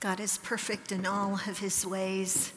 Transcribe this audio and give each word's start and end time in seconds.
God 0.00 0.20
is 0.20 0.36
perfect 0.38 0.92
in 0.92 1.06
all 1.06 1.34
of 1.46 1.58
his 1.58 1.86
ways. 1.86 2.52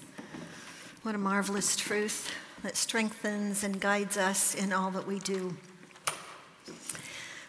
What 1.04 1.16
a 1.16 1.18
marvelous 1.18 1.78
truth 1.78 2.36
that 2.64 2.76
strengthens 2.76 3.64
and 3.64 3.80
guides 3.80 4.18
us 4.18 4.56
in 4.56 4.74
all 4.74 4.92
that 4.92 5.08
we 5.08 5.20
do. 5.20 5.56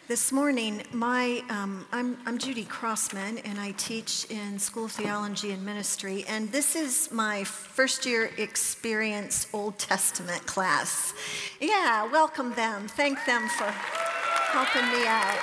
This 0.06 0.30
morning, 0.30 0.84
my, 0.92 1.42
um, 1.50 1.86
I'm, 1.90 2.18
I'm 2.24 2.38
Judy 2.38 2.64
Crossman, 2.64 3.38
and 3.38 3.58
I 3.58 3.72
teach 3.72 4.26
in 4.30 4.60
School 4.60 4.84
of 4.84 4.92
Theology 4.92 5.50
and 5.50 5.64
Ministry. 5.64 6.24
And 6.28 6.50
this 6.52 6.76
is 6.76 7.10
my 7.10 7.42
first 7.42 8.06
year 8.06 8.30
experience 8.36 9.48
Old 9.52 9.76
Testament 9.78 10.46
class. 10.46 11.14
Yeah, 11.60 12.10
welcome 12.10 12.54
them. 12.54 12.86
Thank 12.86 13.24
them 13.26 13.48
for 13.48 13.70
helping 14.52 14.86
me 14.92 15.06
out. 15.06 15.38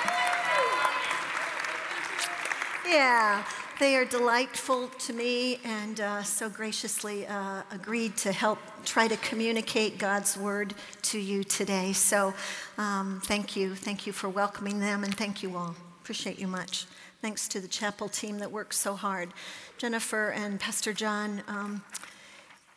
Yeah, 2.86 3.44
they 3.78 3.94
are 3.94 4.04
delightful 4.04 4.88
to 4.88 5.12
me 5.12 5.60
and 5.64 6.00
uh, 6.00 6.22
so 6.22 6.50
graciously 6.50 7.26
uh, 7.26 7.62
agreed 7.70 8.16
to 8.16 8.32
help 8.32 8.58
try 8.84 9.06
to 9.06 9.16
communicate 9.18 9.98
God's 9.98 10.36
word 10.36 10.74
to 11.02 11.18
you 11.18 11.44
today. 11.44 11.92
So 11.92 12.34
um, 12.76 13.20
thank 13.24 13.54
you. 13.54 13.74
Thank 13.74 14.06
you 14.06 14.12
for 14.12 14.28
welcoming 14.28 14.80
them 14.80 15.04
and 15.04 15.16
thank 15.16 15.42
you 15.42 15.56
all. 15.56 15.76
Appreciate 16.02 16.38
you 16.38 16.48
much. 16.48 16.86
Thanks 17.22 17.46
to 17.48 17.60
the 17.60 17.68
chapel 17.68 18.08
team 18.08 18.38
that 18.38 18.50
works 18.50 18.78
so 18.78 18.94
hard. 18.94 19.30
Jennifer 19.76 20.30
and 20.30 20.58
Pastor 20.58 20.92
John. 20.92 21.42
Um, 21.46 21.82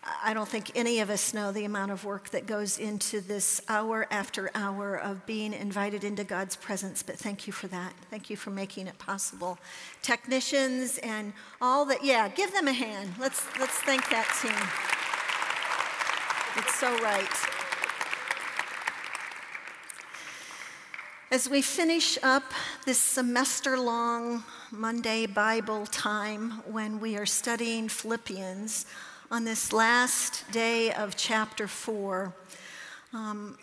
I 0.03 0.33
don't 0.33 0.47
think 0.47 0.71
any 0.73 0.99
of 0.99 1.11
us 1.11 1.31
know 1.31 1.51
the 1.51 1.63
amount 1.65 1.91
of 1.91 2.05
work 2.05 2.29
that 2.31 2.47
goes 2.47 2.79
into 2.79 3.21
this 3.21 3.61
hour 3.69 4.07
after 4.09 4.49
hour 4.55 4.95
of 4.95 5.27
being 5.27 5.53
invited 5.53 6.03
into 6.03 6.23
God's 6.23 6.55
presence, 6.55 7.03
but 7.03 7.17
thank 7.17 7.45
you 7.45 7.53
for 7.53 7.67
that. 7.67 7.93
Thank 8.09 8.29
you 8.29 8.35
for 8.35 8.49
making 8.49 8.87
it 8.87 8.97
possible. 8.97 9.59
Technicians 10.01 10.97
and 10.99 11.33
all 11.61 11.85
that, 11.85 12.03
yeah, 12.03 12.27
give 12.29 12.51
them 12.51 12.67
a 12.67 12.73
hand. 12.73 13.13
Let's, 13.19 13.45
let's 13.59 13.75
thank 13.81 14.09
that 14.09 14.27
team. 14.41 14.57
It's 16.57 16.75
so 16.75 16.91
right. 17.03 17.27
As 21.29 21.47
we 21.47 21.61
finish 21.61 22.17
up 22.23 22.43
this 22.85 22.99
semester 22.99 23.77
long 23.79 24.43
Monday 24.71 25.27
Bible 25.27 25.85
time 25.85 26.61
when 26.65 26.99
we 26.99 27.15
are 27.17 27.27
studying 27.27 27.87
Philippians, 27.87 28.87
on 29.31 29.45
this 29.45 29.71
last 29.71 30.43
day 30.51 30.91
of 30.91 31.15
chapter 31.15 31.65
4, 31.65 32.33
um, 33.13 33.57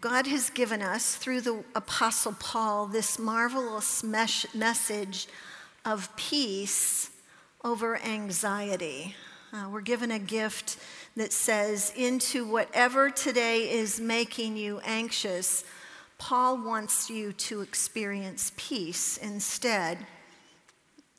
God 0.00 0.26
has 0.26 0.48
given 0.48 0.80
us, 0.80 1.16
through 1.16 1.42
the 1.42 1.62
Apostle 1.74 2.34
Paul, 2.40 2.86
this 2.86 3.18
marvelous 3.18 4.02
mes- 4.02 4.46
message 4.54 5.28
of 5.84 6.08
peace 6.16 7.10
over 7.62 8.00
anxiety. 8.00 9.14
Uh, 9.52 9.68
we're 9.70 9.82
given 9.82 10.10
a 10.10 10.18
gift 10.18 10.78
that 11.14 11.30
says, 11.30 11.92
Into 11.94 12.46
whatever 12.46 13.10
today 13.10 13.70
is 13.70 14.00
making 14.00 14.56
you 14.56 14.80
anxious, 14.82 15.62
Paul 16.16 16.64
wants 16.64 17.10
you 17.10 17.34
to 17.34 17.60
experience 17.60 18.50
peace 18.56 19.18
instead. 19.18 20.06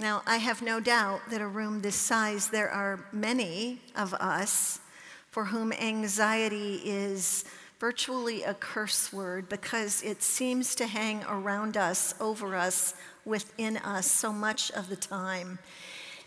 Now, 0.03 0.21
I 0.25 0.35
have 0.35 0.61
no 0.61 0.81
doubt 0.81 1.21
that 1.29 1.39
a 1.39 1.47
room 1.47 1.79
this 1.79 1.95
size, 1.95 2.49
there 2.49 2.69
are 2.69 2.99
many 3.13 3.79
of 3.95 4.13
us 4.13 4.81
for 5.29 5.45
whom 5.45 5.71
anxiety 5.71 6.81
is 6.83 7.45
virtually 7.79 8.43
a 8.43 8.53
curse 8.53 9.13
word 9.13 9.47
because 9.47 10.03
it 10.03 10.21
seems 10.21 10.75
to 10.75 10.87
hang 10.87 11.23
around 11.23 11.77
us, 11.77 12.15
over 12.19 12.53
us, 12.53 12.95
within 13.23 13.77
us 13.77 14.11
so 14.11 14.33
much 14.33 14.71
of 14.71 14.89
the 14.89 14.97
time. 14.97 15.57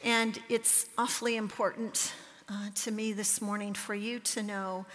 And 0.02 0.40
it's 0.48 0.86
awfully 0.96 1.36
important 1.36 2.14
uh, 2.48 2.70
to 2.76 2.90
me 2.90 3.12
this 3.12 3.42
morning 3.42 3.74
for 3.74 3.94
you 3.94 4.20
to 4.20 4.42
know 4.42 4.86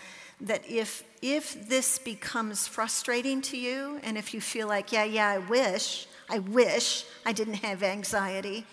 that 0.42 0.68
if, 0.68 1.04
if 1.22 1.70
this 1.70 2.00
becomes 2.00 2.66
frustrating 2.66 3.44
to 3.44 3.58
you, 3.58 4.00
and 4.02 4.18
if 4.18 4.34
you 4.34 4.42
feel 4.42 4.68
like, 4.68 4.92
yeah, 4.92 5.04
yeah, 5.04 5.28
I 5.28 5.38
wish, 5.38 6.08
I 6.32 6.40
wish 6.40 7.04
I 7.26 7.34
didn't 7.34 7.56
have 7.56 7.84
anxiety. 7.84 8.66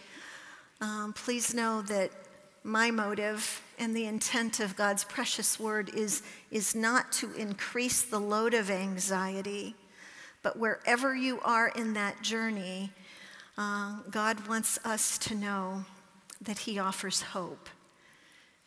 Um, 0.81 1.13
please 1.13 1.53
know 1.53 1.83
that 1.83 2.13
my 2.63 2.93
motive 2.93 3.61
and 3.81 3.97
the 3.97 4.05
intent 4.05 4.61
of 4.61 4.77
God's 4.77 5.03
precious 5.03 5.59
word 5.59 5.91
is, 5.93 6.23
is 6.53 6.77
not 6.77 7.11
to 7.15 7.33
increase 7.33 8.03
the 8.03 8.21
load 8.21 8.55
of 8.55 8.71
anxiety, 8.71 9.75
but 10.45 10.57
wherever 10.57 11.17
you 11.17 11.41
are 11.41 11.67
in 11.71 11.95
that 11.95 12.23
journey, 12.23 12.93
uh, 13.57 13.97
God 14.09 14.47
wants 14.47 14.79
us 14.85 15.19
to 15.19 15.35
know 15.35 15.85
that 16.41 16.59
He 16.59 16.79
offers 16.79 17.23
hope. 17.23 17.69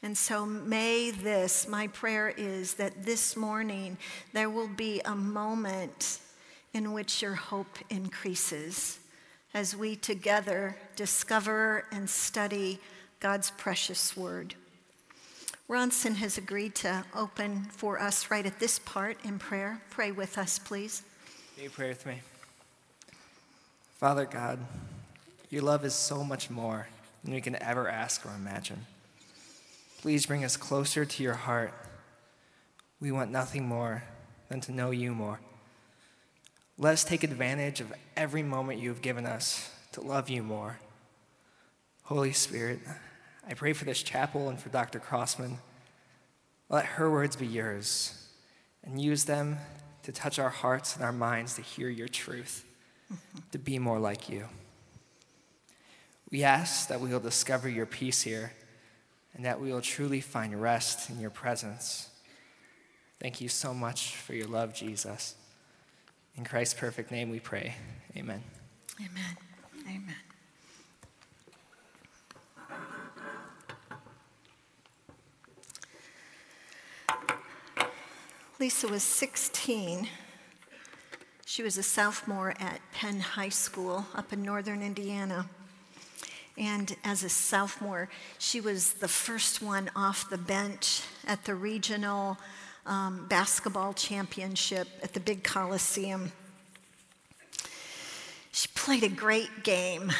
And 0.03 0.18
so, 0.18 0.46
may 0.46 1.12
this, 1.12 1.66
my 1.66 1.88
prayer 1.88 2.34
is 2.35 2.73
that 2.73 3.06
this 3.06 3.38
morning 3.38 3.97
there 4.34 4.50
will 4.50 4.68
be 4.68 5.00
a 5.06 5.16
moment 5.16 6.19
in 6.73 6.93
which 6.93 7.21
your 7.21 7.35
hope 7.35 7.77
increases 7.89 8.99
as 9.53 9.75
we 9.75 9.95
together 9.95 10.75
discover 10.95 11.85
and 11.91 12.09
study 12.09 12.79
God's 13.19 13.51
precious 13.51 14.15
word. 14.15 14.55
Ronson 15.69 16.15
has 16.15 16.37
agreed 16.37 16.75
to 16.75 17.03
open 17.15 17.63
for 17.71 17.99
us 17.99 18.29
right 18.29 18.45
at 18.45 18.59
this 18.59 18.79
part 18.79 19.17
in 19.23 19.39
prayer. 19.39 19.81
Pray 19.89 20.11
with 20.11 20.37
us, 20.37 20.59
please. 20.59 21.03
Can 21.55 21.63
you 21.65 21.69
pray 21.69 21.89
with 21.89 22.05
me? 22.05 22.19
Father 23.97 24.25
God, 24.25 24.59
your 25.49 25.61
love 25.61 25.85
is 25.85 25.93
so 25.93 26.23
much 26.23 26.49
more 26.49 26.87
than 27.23 27.33
we 27.33 27.41
can 27.41 27.61
ever 27.61 27.87
ask 27.87 28.25
or 28.25 28.33
imagine. 28.35 28.85
Please 30.01 30.25
bring 30.25 30.43
us 30.43 30.57
closer 30.57 31.05
to 31.05 31.23
your 31.23 31.35
heart. 31.35 31.73
We 32.99 33.11
want 33.11 33.31
nothing 33.31 33.67
more 33.67 34.03
than 34.49 34.59
to 34.61 34.71
know 34.71 34.91
you 34.91 35.13
more. 35.13 35.39
Let 36.81 36.93
us 36.93 37.03
take 37.03 37.23
advantage 37.23 37.79
of 37.79 37.93
every 38.17 38.41
moment 38.41 38.79
you 38.79 38.89
have 38.89 39.03
given 39.03 39.27
us 39.27 39.69
to 39.91 40.01
love 40.01 40.31
you 40.31 40.41
more. 40.41 40.79
Holy 42.05 42.33
Spirit, 42.33 42.79
I 43.47 43.53
pray 43.53 43.73
for 43.73 43.85
this 43.85 44.01
chapel 44.01 44.49
and 44.49 44.59
for 44.59 44.69
Dr. 44.69 44.97
Crossman. 44.97 45.59
Let 46.69 46.85
her 46.85 47.11
words 47.11 47.35
be 47.35 47.45
yours 47.45 48.27
and 48.83 48.99
use 48.99 49.25
them 49.25 49.59
to 50.01 50.11
touch 50.11 50.39
our 50.39 50.49
hearts 50.49 50.95
and 50.95 51.05
our 51.05 51.11
minds 51.11 51.53
to 51.57 51.61
hear 51.61 51.87
your 51.87 52.07
truth, 52.07 52.65
to 53.51 53.59
be 53.59 53.77
more 53.77 53.99
like 53.99 54.27
you. 54.27 54.45
We 56.31 56.43
ask 56.43 56.87
that 56.87 56.99
we 56.99 57.11
will 57.11 57.19
discover 57.19 57.69
your 57.69 57.85
peace 57.85 58.23
here 58.23 58.53
and 59.35 59.45
that 59.45 59.61
we 59.61 59.71
will 59.71 59.81
truly 59.81 60.19
find 60.19 60.59
rest 60.59 61.11
in 61.11 61.19
your 61.19 61.29
presence. 61.29 62.09
Thank 63.19 63.39
you 63.39 63.49
so 63.49 63.71
much 63.71 64.15
for 64.15 64.33
your 64.33 64.47
love, 64.47 64.73
Jesus. 64.73 65.35
In 66.37 66.45
Christ's 66.45 66.73
perfect 66.73 67.11
name 67.11 67.29
we 67.29 67.39
pray. 67.39 67.75
Amen. 68.15 68.41
Amen. 68.99 69.37
Amen. 69.87 70.15
Lisa 78.59 78.87
was 78.87 79.03
16. 79.03 80.07
She 81.45 81.63
was 81.63 81.77
a 81.77 81.83
sophomore 81.83 82.53
at 82.59 82.79
Penn 82.93 83.19
High 83.19 83.49
School 83.49 84.05
up 84.13 84.31
in 84.31 84.43
northern 84.43 84.81
Indiana. 84.81 85.47
And 86.57 86.95
as 87.03 87.23
a 87.23 87.29
sophomore, 87.29 88.07
she 88.37 88.61
was 88.61 88.93
the 88.93 89.07
first 89.07 89.61
one 89.61 89.89
off 89.95 90.29
the 90.29 90.37
bench 90.37 91.01
at 91.25 91.45
the 91.45 91.55
regional 91.55 92.37
um, 92.85 93.25
basketball 93.27 93.93
championship 93.93 94.87
at 95.03 95.13
the 95.13 95.19
big 95.19 95.43
Coliseum. 95.43 96.31
She 98.51 98.67
played 98.75 99.03
a 99.03 99.09
great 99.09 99.63
game, 99.63 100.11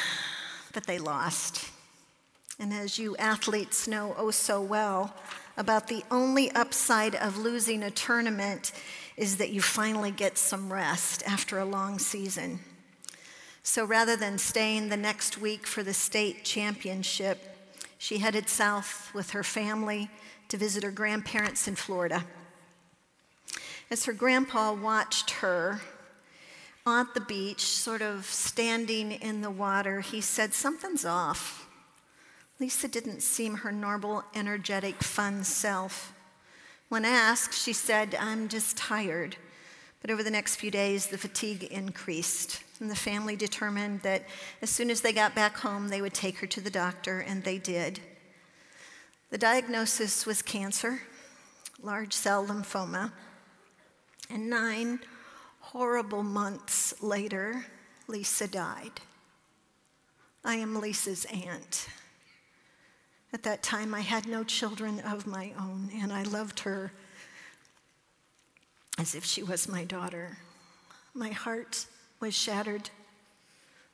but 0.72 0.86
they 0.86 0.98
lost. 0.98 1.68
And 2.58 2.72
as 2.72 2.98
you 2.98 3.16
athletes 3.16 3.88
know 3.88 4.14
oh 4.16 4.30
so 4.30 4.60
well, 4.60 5.14
about 5.56 5.88
the 5.88 6.02
only 6.10 6.50
upside 6.52 7.14
of 7.14 7.36
losing 7.36 7.82
a 7.82 7.90
tournament 7.90 8.72
is 9.16 9.36
that 9.36 9.50
you 9.50 9.60
finally 9.60 10.10
get 10.10 10.38
some 10.38 10.72
rest 10.72 11.22
after 11.26 11.58
a 11.58 11.64
long 11.64 11.98
season. 11.98 12.60
So 13.62 13.84
rather 13.84 14.16
than 14.16 14.38
staying 14.38 14.88
the 14.88 14.96
next 14.96 15.38
week 15.38 15.66
for 15.66 15.82
the 15.82 15.94
state 15.94 16.44
championship, 16.44 17.56
she 17.98 18.18
headed 18.18 18.48
south 18.48 19.12
with 19.14 19.30
her 19.30 19.44
family 19.44 20.10
to 20.48 20.56
visit 20.56 20.82
her 20.82 20.90
grandparents 20.90 21.68
in 21.68 21.76
Florida. 21.76 22.24
As 23.92 24.06
her 24.06 24.14
grandpa 24.14 24.72
watched 24.72 25.32
her 25.42 25.82
on 26.86 27.08
the 27.12 27.20
beach, 27.20 27.60
sort 27.60 28.00
of 28.00 28.24
standing 28.24 29.12
in 29.12 29.42
the 29.42 29.50
water, 29.50 30.00
he 30.00 30.22
said, 30.22 30.54
Something's 30.54 31.04
off. 31.04 31.68
Lisa 32.58 32.88
didn't 32.88 33.20
seem 33.20 33.56
her 33.56 33.70
normal, 33.70 34.24
energetic, 34.34 35.02
fun 35.02 35.44
self. 35.44 36.14
When 36.88 37.04
asked, 37.04 37.52
she 37.52 37.74
said, 37.74 38.16
I'm 38.18 38.48
just 38.48 38.78
tired. 38.78 39.36
But 40.00 40.10
over 40.10 40.22
the 40.22 40.30
next 40.30 40.56
few 40.56 40.70
days, 40.70 41.08
the 41.08 41.18
fatigue 41.18 41.64
increased, 41.64 42.62
and 42.80 42.90
the 42.90 42.96
family 42.96 43.36
determined 43.36 44.00
that 44.04 44.24
as 44.62 44.70
soon 44.70 44.90
as 44.90 45.02
they 45.02 45.12
got 45.12 45.34
back 45.34 45.58
home, 45.58 45.88
they 45.88 46.00
would 46.00 46.14
take 46.14 46.38
her 46.38 46.46
to 46.46 46.62
the 46.62 46.70
doctor, 46.70 47.20
and 47.20 47.44
they 47.44 47.58
did. 47.58 48.00
The 49.28 49.36
diagnosis 49.36 50.24
was 50.24 50.40
cancer, 50.40 51.02
large 51.82 52.14
cell 52.14 52.46
lymphoma, 52.46 53.12
and 54.32 54.48
nine 54.48 54.98
horrible 55.60 56.22
months 56.22 56.94
later, 57.02 57.66
Lisa 58.08 58.48
died. 58.48 59.00
I 60.44 60.56
am 60.56 60.80
Lisa's 60.80 61.26
aunt. 61.26 61.88
At 63.32 63.42
that 63.44 63.62
time, 63.62 63.94
I 63.94 64.00
had 64.00 64.26
no 64.26 64.42
children 64.42 65.00
of 65.00 65.26
my 65.26 65.52
own, 65.58 65.90
and 65.94 66.12
I 66.12 66.22
loved 66.22 66.60
her 66.60 66.92
as 68.98 69.14
if 69.14 69.24
she 69.24 69.42
was 69.42 69.68
my 69.68 69.84
daughter. 69.84 70.38
My 71.14 71.30
heart 71.30 71.86
was 72.20 72.34
shattered. 72.34 72.90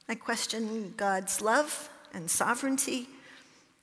I 0.08 0.14
questioned 0.14 0.96
God's 0.96 1.40
love 1.40 1.90
and 2.14 2.30
sovereignty. 2.30 3.08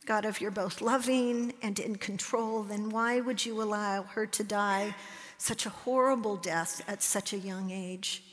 God, 0.06 0.26
if 0.26 0.42
you're 0.42 0.52
both 0.52 0.82
loving 0.82 1.54
and 1.62 1.80
in 1.80 1.96
control, 1.98 2.64
then 2.64 2.90
why 2.90 3.20
would 3.20 3.46
you 3.46 3.62
allow 3.62 4.04
her 4.04 4.26
to 4.26 4.44
die 4.44 4.96
such 5.38 5.66
a 5.66 5.70
horrible 5.70 6.36
death 6.36 6.82
at 6.88 7.04
such 7.04 7.34
a 7.34 7.38
young 7.38 7.72
age? 7.72 8.24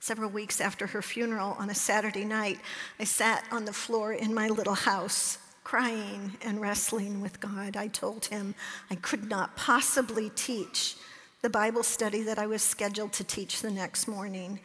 Several 0.00 0.28
weeks 0.28 0.60
after 0.60 0.86
her 0.88 1.00
funeral 1.00 1.56
on 1.58 1.70
a 1.70 1.74
Saturday 1.74 2.26
night, 2.26 2.58
I 3.00 3.04
sat 3.04 3.44
on 3.50 3.64
the 3.64 3.72
floor 3.72 4.12
in 4.12 4.34
my 4.34 4.48
little 4.48 4.74
house, 4.74 5.38
crying 5.64 6.36
and 6.42 6.60
wrestling 6.60 7.22
with 7.22 7.40
God. 7.40 7.74
I 7.76 7.88
told 7.88 8.26
him 8.26 8.54
I 8.90 8.96
could 8.96 9.30
not 9.30 9.56
possibly 9.56 10.30
teach 10.36 10.96
the 11.40 11.48
Bible 11.50 11.82
study 11.82 12.22
that 12.22 12.38
I 12.38 12.46
was 12.46 12.62
scheduled 12.62 13.14
to 13.14 13.24
teach 13.24 13.62
the 13.62 13.70
next 13.70 14.06
morning. 14.06 14.60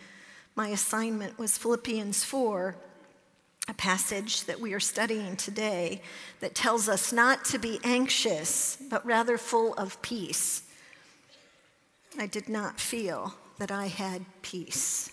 My 0.56 0.70
assignment 0.70 1.40
was 1.40 1.58
Philippians 1.58 2.24
4, 2.26 2.76
a 3.70 3.74
passage 3.76 4.44
that 4.44 4.60
we 4.60 4.74
are 4.74 4.80
studying 4.80 5.38
today 5.38 6.02
that 6.42 6.56
tells 6.56 6.90
us 6.90 7.14
not 7.14 7.46
to 7.46 7.60
be 7.60 7.80
anxious, 7.84 8.78
but 8.90 9.06
rather 9.06 9.38
full 9.38 9.74
of 9.76 10.02
peace. 10.02 10.64
I 12.20 12.28
did 12.28 12.50
not 12.50 12.82
feel 12.82 13.34
that 13.60 13.72
I 13.72 13.88
had 13.88 14.26
peace. 14.42 15.10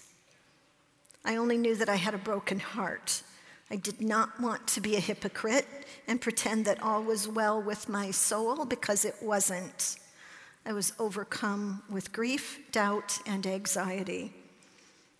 I 1.25 1.37
only 1.37 1.57
knew 1.57 1.77
that 1.77 1.89
I 1.89 1.95
had 1.95 2.15
a 2.15 2.19
broken 2.19 2.59
heart. 2.59 3.23
I 3.71 3.77
did 3.77 4.01
not 4.01 4.41
want 4.41 4.67
to 4.69 4.81
be 4.81 4.97
a 4.97 5.01
hypocrite 5.01 5.67
and 6.09 6.21
pretend 6.21 6.65
that 6.65 6.83
all 6.83 7.05
was 7.05 7.29
well 7.29 7.63
with 7.63 7.89
my 7.89 8.11
soul 8.11 8.65
because 8.65 9.05
it 9.05 9.15
wasn't. 9.23 9.99
I 10.65 10.73
was 10.73 10.95
overcome 10.99 11.85
with 11.89 12.13
grief, 12.13 12.59
doubt, 12.73 13.19
and 13.25 13.47
anxiety. 13.47 14.33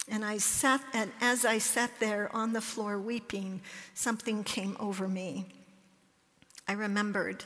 And 0.09 0.25
I 0.25 0.39
sat, 0.39 0.81
and 0.93 1.13
as 1.21 1.45
I 1.45 1.59
sat 1.59 1.93
there 2.01 2.35
on 2.35 2.53
the 2.53 2.61
floor 2.61 2.99
weeping, 2.99 3.61
something 3.95 4.43
came 4.43 4.77
over 4.81 5.07
me. 5.07 5.47
I 6.67 6.73
remembered. 6.73 7.45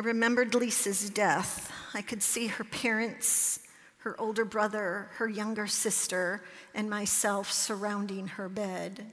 I 0.00 0.02
remembered 0.02 0.54
Lisa's 0.54 1.10
death. 1.10 1.70
I 1.92 2.00
could 2.00 2.22
see 2.22 2.46
her 2.46 2.64
parents, 2.64 3.60
her 3.98 4.18
older 4.18 4.46
brother, 4.46 5.10
her 5.16 5.28
younger 5.28 5.66
sister, 5.66 6.42
and 6.74 6.88
myself 6.88 7.52
surrounding 7.52 8.26
her 8.26 8.48
bed. 8.48 9.04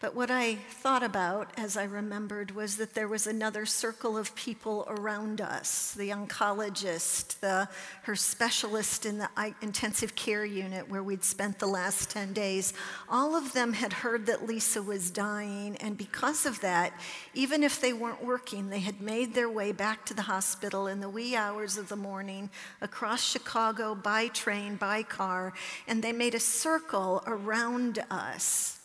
But 0.00 0.14
what 0.14 0.30
I 0.30 0.54
thought 0.54 1.02
about 1.02 1.50
as 1.58 1.76
I 1.76 1.84
remembered 1.84 2.52
was 2.52 2.78
that 2.78 2.94
there 2.94 3.06
was 3.06 3.26
another 3.26 3.66
circle 3.66 4.16
of 4.16 4.34
people 4.34 4.86
around 4.88 5.42
us 5.42 5.92
the 5.92 6.08
oncologist, 6.08 7.38
the, 7.40 7.68
her 8.04 8.16
specialist 8.16 9.04
in 9.04 9.18
the 9.18 9.28
intensive 9.60 10.16
care 10.16 10.46
unit 10.46 10.88
where 10.88 11.02
we'd 11.02 11.22
spent 11.22 11.58
the 11.58 11.66
last 11.66 12.08
10 12.08 12.32
days. 12.32 12.72
All 13.10 13.36
of 13.36 13.52
them 13.52 13.74
had 13.74 13.92
heard 13.92 14.24
that 14.24 14.46
Lisa 14.46 14.82
was 14.82 15.10
dying, 15.10 15.76
and 15.76 15.98
because 15.98 16.46
of 16.46 16.62
that, 16.62 16.94
even 17.34 17.62
if 17.62 17.78
they 17.78 17.92
weren't 17.92 18.24
working, 18.24 18.70
they 18.70 18.80
had 18.80 19.02
made 19.02 19.34
their 19.34 19.50
way 19.50 19.70
back 19.70 20.06
to 20.06 20.14
the 20.14 20.22
hospital 20.22 20.86
in 20.86 21.00
the 21.00 21.10
wee 21.10 21.36
hours 21.36 21.76
of 21.76 21.90
the 21.90 21.96
morning 21.96 22.48
across 22.80 23.22
Chicago 23.22 23.94
by 23.94 24.28
train, 24.28 24.76
by 24.76 25.02
car, 25.02 25.52
and 25.86 26.02
they 26.02 26.12
made 26.12 26.34
a 26.34 26.40
circle 26.40 27.22
around 27.26 28.02
us 28.10 28.79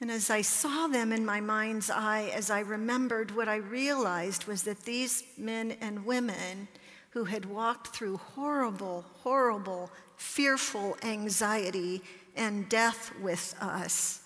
and 0.00 0.10
as 0.10 0.28
I 0.28 0.42
saw 0.42 0.88
them 0.88 1.10
in 1.10 1.24
my 1.24 1.40
mind's 1.40 1.88
eye, 1.88 2.30
as 2.34 2.50
I 2.50 2.60
remembered, 2.60 3.34
what 3.34 3.48
I 3.48 3.56
realized 3.56 4.46
was 4.46 4.62
that 4.64 4.84
these 4.84 5.24
men 5.38 5.76
and 5.80 6.04
women 6.04 6.68
who 7.10 7.24
had 7.24 7.46
walked 7.46 7.88
through 7.88 8.18
horrible, 8.18 9.06
horrible, 9.22 9.90
fearful 10.16 10.98
anxiety 11.02 12.02
and 12.36 12.68
death 12.68 13.10
with 13.22 13.54
us, 13.58 14.20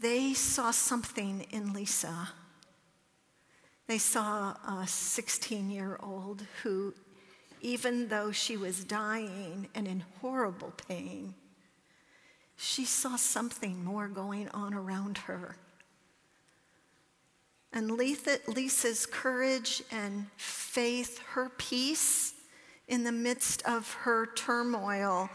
they 0.00 0.34
saw 0.34 0.72
something 0.72 1.46
in 1.50 1.72
Lisa. 1.72 2.30
They 3.86 3.98
saw 3.98 4.56
a 4.66 4.84
16 4.88 5.70
year 5.70 5.96
old 6.02 6.44
who, 6.64 6.92
even 7.60 8.08
though 8.08 8.32
she 8.32 8.56
was 8.56 8.82
dying 8.82 9.68
and 9.76 9.86
in 9.86 10.02
horrible 10.20 10.72
pain, 10.88 11.34
she 12.62 12.84
saw 12.84 13.16
something 13.16 13.84
more 13.84 14.06
going 14.06 14.48
on 14.50 14.72
around 14.72 15.18
her. 15.18 15.56
And 17.72 17.90
Lisa's 17.90 19.04
courage 19.04 19.82
and 19.90 20.26
faith, 20.36 21.18
her 21.32 21.48
peace 21.48 22.34
in 22.86 23.02
the 23.02 23.10
midst 23.10 23.62
of 23.66 23.92
her 24.02 24.26
turmoil, 24.26 25.28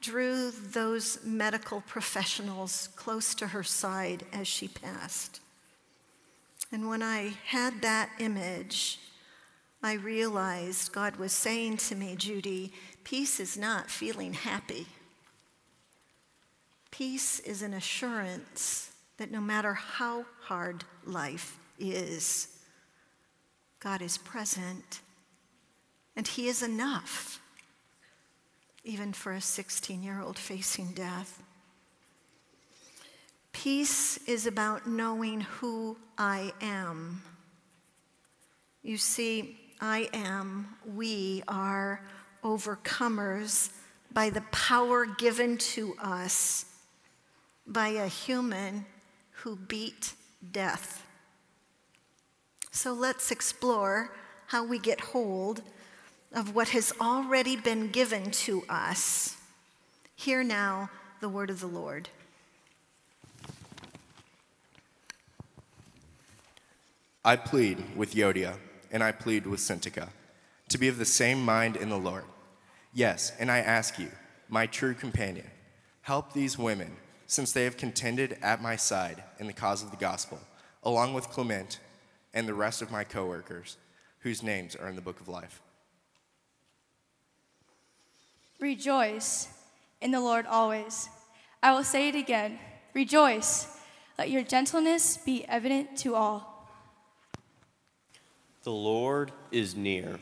drew 0.00 0.50
those 0.50 1.18
medical 1.22 1.82
professionals 1.82 2.88
close 2.96 3.34
to 3.34 3.48
her 3.48 3.62
side 3.62 4.24
as 4.32 4.48
she 4.48 4.68
passed. 4.68 5.40
And 6.72 6.88
when 6.88 7.02
I 7.02 7.34
had 7.46 7.82
that 7.82 8.08
image, 8.18 8.98
I 9.82 9.94
realized 9.94 10.92
God 10.92 11.16
was 11.16 11.32
saying 11.32 11.76
to 11.78 11.94
me, 11.94 12.16
Judy, 12.16 12.72
peace 13.02 13.38
is 13.38 13.58
not 13.58 13.90
feeling 13.90 14.32
happy. 14.32 14.86
Peace 16.96 17.40
is 17.40 17.60
an 17.60 17.74
assurance 17.74 18.92
that 19.16 19.32
no 19.32 19.40
matter 19.40 19.74
how 19.74 20.24
hard 20.42 20.84
life 21.04 21.58
is, 21.76 22.46
God 23.80 24.00
is 24.00 24.16
present 24.16 25.00
and 26.14 26.28
He 26.28 26.46
is 26.46 26.62
enough, 26.62 27.40
even 28.84 29.12
for 29.12 29.32
a 29.32 29.40
16 29.40 30.04
year 30.04 30.20
old 30.20 30.38
facing 30.38 30.92
death. 30.92 31.42
Peace 33.52 34.18
is 34.28 34.46
about 34.46 34.86
knowing 34.88 35.40
who 35.40 35.96
I 36.16 36.52
am. 36.60 37.22
You 38.84 38.98
see, 38.98 39.58
I 39.80 40.08
am, 40.12 40.76
we 40.94 41.42
are 41.48 42.06
overcomers 42.44 43.70
by 44.12 44.30
the 44.30 44.42
power 44.52 45.06
given 45.06 45.58
to 45.58 45.96
us 46.00 46.66
by 47.66 47.88
a 47.88 48.06
human 48.06 48.86
who 49.42 49.56
beat 49.56 50.14
death. 50.52 51.06
So 52.70 52.92
let's 52.92 53.30
explore 53.30 54.10
how 54.48 54.64
we 54.64 54.78
get 54.78 55.00
hold 55.00 55.62
of 56.32 56.54
what 56.54 56.70
has 56.70 56.92
already 57.00 57.56
been 57.56 57.88
given 57.88 58.30
to 58.30 58.64
us. 58.68 59.36
Hear 60.16 60.42
now 60.42 60.90
the 61.20 61.28
word 61.28 61.50
of 61.50 61.60
the 61.60 61.66
Lord. 61.66 62.08
I 67.24 67.36
plead 67.36 67.96
with 67.96 68.14
Euodia, 68.14 68.58
and 68.90 69.02
I 69.02 69.12
plead 69.12 69.46
with 69.46 69.60
Syntyche, 69.60 70.08
to 70.68 70.78
be 70.78 70.88
of 70.88 70.98
the 70.98 71.06
same 71.06 71.42
mind 71.42 71.76
in 71.76 71.88
the 71.88 71.96
Lord. 71.96 72.24
Yes, 72.92 73.32
and 73.38 73.50
I 73.50 73.58
ask 73.58 73.98
you, 73.98 74.10
my 74.48 74.66
true 74.66 74.92
companion, 74.92 75.50
help 76.02 76.34
these 76.34 76.58
women 76.58 76.96
since 77.34 77.50
they 77.50 77.64
have 77.64 77.76
contended 77.76 78.38
at 78.42 78.62
my 78.62 78.76
side 78.76 79.22
in 79.40 79.48
the 79.48 79.52
cause 79.52 79.82
of 79.82 79.90
the 79.90 79.96
gospel, 79.96 80.38
along 80.84 81.14
with 81.14 81.28
Clement 81.30 81.80
and 82.32 82.46
the 82.46 82.54
rest 82.54 82.80
of 82.80 82.92
my 82.92 83.02
coworkers, 83.02 83.76
whose 84.20 84.42
names 84.42 84.76
are 84.76 84.88
in 84.88 84.94
the 84.94 85.02
book 85.02 85.20
of 85.20 85.26
life. 85.26 85.60
Rejoice 88.60 89.48
in 90.00 90.12
the 90.12 90.20
Lord 90.20 90.46
always. 90.46 91.08
I 91.60 91.72
will 91.72 91.82
say 91.82 92.08
it 92.08 92.14
again 92.14 92.58
rejoice. 92.94 93.66
Let 94.16 94.30
your 94.30 94.44
gentleness 94.44 95.16
be 95.16 95.44
evident 95.46 95.96
to 95.98 96.14
all. 96.14 96.70
The 98.62 98.70
Lord 98.70 99.32
is 99.50 99.74
near. 99.74 100.20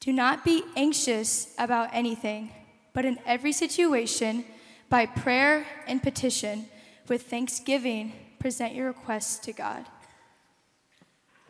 Do 0.00 0.12
not 0.12 0.44
be 0.44 0.62
anxious 0.76 1.54
about 1.58 1.88
anything 1.92 2.50
but 2.92 3.04
in 3.04 3.18
every 3.26 3.52
situation, 3.52 4.44
by 4.88 5.06
prayer 5.06 5.66
and 5.86 6.02
petition, 6.02 6.66
with 7.08 7.22
thanksgiving, 7.22 8.12
present 8.38 8.74
your 8.74 8.88
requests 8.88 9.38
to 9.40 9.52
God. 9.52 9.84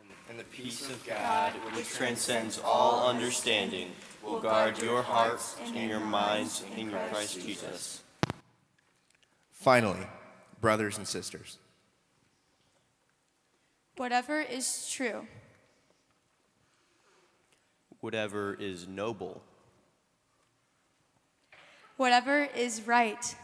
And 0.00 0.10
And 0.30 0.38
the 0.38 0.44
peace 0.44 0.88
of 0.88 1.04
God, 1.06 1.52
which 1.74 1.88
transcends 1.90 2.60
all 2.64 3.08
understanding, 3.08 3.92
will 4.22 4.40
guard 4.40 4.80
your 4.82 5.02
hearts 5.02 5.56
and 5.74 5.88
your 5.88 6.00
minds 6.00 6.64
in 6.76 6.90
your 6.90 7.00
Christ 7.10 7.40
Jesus. 7.40 8.02
Finally, 9.52 10.06
brothers 10.60 10.98
and 10.98 11.06
sisters, 11.06 11.58
Whatever 13.96 14.40
is 14.40 14.88
true, 14.90 15.26
Whatever 18.00 18.54
is 18.54 18.86
noble, 18.86 19.42
whatever 21.98 22.44
is 22.54 22.86
right, 22.86 23.34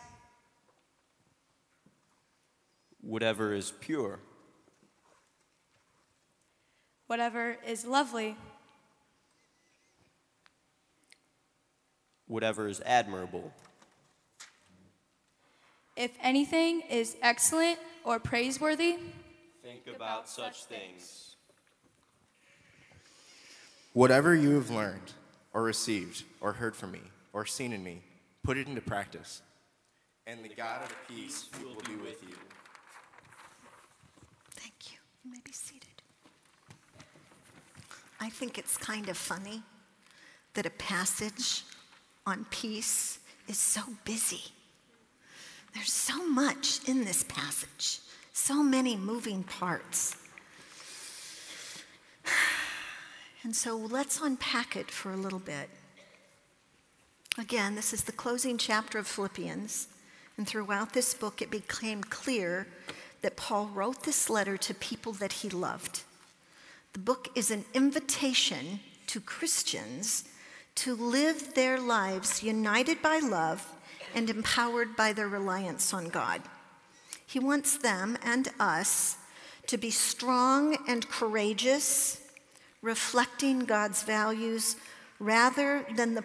whatever 3.00 3.52
is 3.52 3.72
pure, 3.80 4.20
whatever 7.08 7.56
is 7.66 7.84
lovely, 7.84 8.36
whatever 12.28 12.68
is 12.68 12.80
admirable, 12.86 13.52
if 15.96 16.12
anything 16.22 16.80
is 16.88 17.16
excellent 17.22 17.78
or 18.04 18.20
praiseworthy, 18.20 18.98
think 19.62 19.82
about 19.92 20.28
such 20.28 20.64
things. 20.66 21.34
whatever 23.94 24.32
you 24.34 24.50
have 24.50 24.70
learned, 24.70 25.12
or 25.52 25.62
received, 25.62 26.22
or 26.40 26.52
heard 26.52 26.76
from 26.76 26.92
me, 26.92 27.00
or 27.32 27.44
seen 27.44 27.72
in 27.72 27.82
me, 27.82 28.00
put 28.44 28.58
it 28.58 28.68
into 28.68 28.82
practice. 28.82 29.42
And 30.26 30.44
the 30.44 30.50
God 30.50 30.82
of 30.84 30.94
peace 31.08 31.48
will 31.60 31.74
be 31.86 31.96
with 31.96 32.22
you. 32.22 32.36
Thank 34.52 34.92
you. 34.92 34.98
You 35.24 35.32
may 35.32 35.40
be 35.42 35.52
seated. 35.52 35.88
I 38.20 38.28
think 38.28 38.58
it's 38.58 38.76
kind 38.76 39.08
of 39.08 39.16
funny 39.16 39.62
that 40.52 40.66
a 40.66 40.70
passage 40.70 41.64
on 42.26 42.46
peace 42.50 43.18
is 43.48 43.58
so 43.58 43.82
busy. 44.04 44.42
There's 45.74 45.92
so 45.92 46.26
much 46.28 46.86
in 46.88 47.04
this 47.04 47.24
passage, 47.24 47.98
so 48.32 48.62
many 48.62 48.96
moving 48.96 49.42
parts. 49.42 50.16
And 53.42 53.54
so 53.54 53.76
let's 53.76 54.22
unpack 54.22 54.74
it 54.74 54.90
for 54.90 55.12
a 55.12 55.16
little 55.18 55.38
bit. 55.38 55.68
Again, 57.36 57.74
this 57.74 57.92
is 57.92 58.04
the 58.04 58.12
closing 58.12 58.58
chapter 58.58 58.96
of 58.96 59.08
Philippians, 59.08 59.88
and 60.36 60.46
throughout 60.46 60.92
this 60.92 61.14
book, 61.14 61.42
it 61.42 61.50
became 61.50 62.04
clear 62.04 62.68
that 63.22 63.36
Paul 63.36 63.66
wrote 63.66 64.04
this 64.04 64.30
letter 64.30 64.56
to 64.56 64.74
people 64.74 65.12
that 65.14 65.32
he 65.32 65.48
loved. 65.48 66.02
The 66.92 67.00
book 67.00 67.28
is 67.34 67.50
an 67.50 67.64
invitation 67.74 68.78
to 69.08 69.20
Christians 69.20 70.24
to 70.76 70.94
live 70.94 71.54
their 71.54 71.80
lives 71.80 72.44
united 72.44 73.02
by 73.02 73.18
love 73.18 73.66
and 74.14 74.30
empowered 74.30 74.94
by 74.94 75.12
their 75.12 75.28
reliance 75.28 75.92
on 75.92 76.10
God. 76.10 76.40
He 77.26 77.40
wants 77.40 77.76
them 77.76 78.16
and 78.22 78.48
us 78.60 79.16
to 79.66 79.76
be 79.76 79.90
strong 79.90 80.76
and 80.86 81.08
courageous, 81.08 82.20
reflecting 82.80 83.60
God's 83.60 84.04
values 84.04 84.76
rather 85.24 85.86
than 85.96 86.14
the 86.14 86.22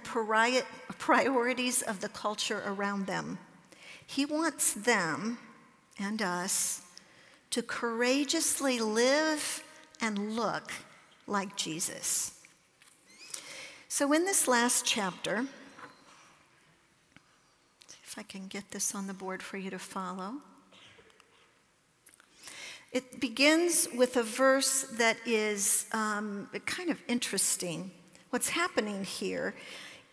priorities 0.98 1.82
of 1.82 2.02
the 2.02 2.10
culture 2.10 2.62
around 2.66 3.08
them. 3.08 3.40
He 4.06 4.26
wants 4.26 4.74
them 4.74 5.38
and 5.98 6.22
us 6.22 6.82
to 7.52 7.62
courageously 7.62 8.80
live 8.80 9.64
and 10.02 10.36
look 10.36 10.72
like 11.28 11.56
Jesus. 11.56 12.34
So, 13.88 14.12
in 14.14 14.26
this 14.26 14.48
last 14.48 14.86
chapter, 14.86 15.46
if 18.04 18.18
I 18.18 18.24
can 18.24 18.48
get 18.48 18.72
this 18.72 18.94
on 18.94 19.08
the 19.08 19.14
board 19.14 19.42
for 19.42 19.58
you 19.58 19.70
to 19.70 19.80
follow. 19.80 20.34
It 22.92 23.20
begins 23.20 23.88
with 23.96 24.18
a 24.18 24.24
verse 24.24 24.82
that 24.94 25.18
is 25.26 25.86
um, 25.92 26.50
kind 26.66 26.90
of 26.90 27.00
interesting. 27.08 27.92
What's 28.30 28.50
happening 28.50 29.06
here 29.06 29.56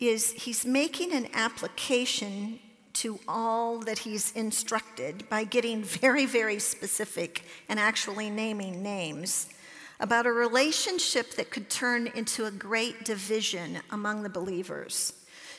is 0.00 0.32
he's 0.32 0.64
making 0.64 1.12
an 1.12 1.28
application 1.34 2.58
to 2.94 3.20
all 3.28 3.78
that 3.80 3.98
he's 3.98 4.32
instructed 4.32 5.28
by 5.28 5.44
getting 5.44 5.82
very, 5.82 6.24
very 6.24 6.58
specific 6.58 7.44
and 7.68 7.78
actually 7.78 8.30
naming 8.30 8.82
names 8.82 9.48
about 10.00 10.24
a 10.24 10.32
relationship 10.32 11.32
that 11.32 11.50
could 11.50 11.68
turn 11.68 12.06
into 12.14 12.46
a 12.46 12.50
great 12.50 13.04
division 13.04 13.80
among 13.90 14.22
the 14.22 14.30
believers. 14.30 15.12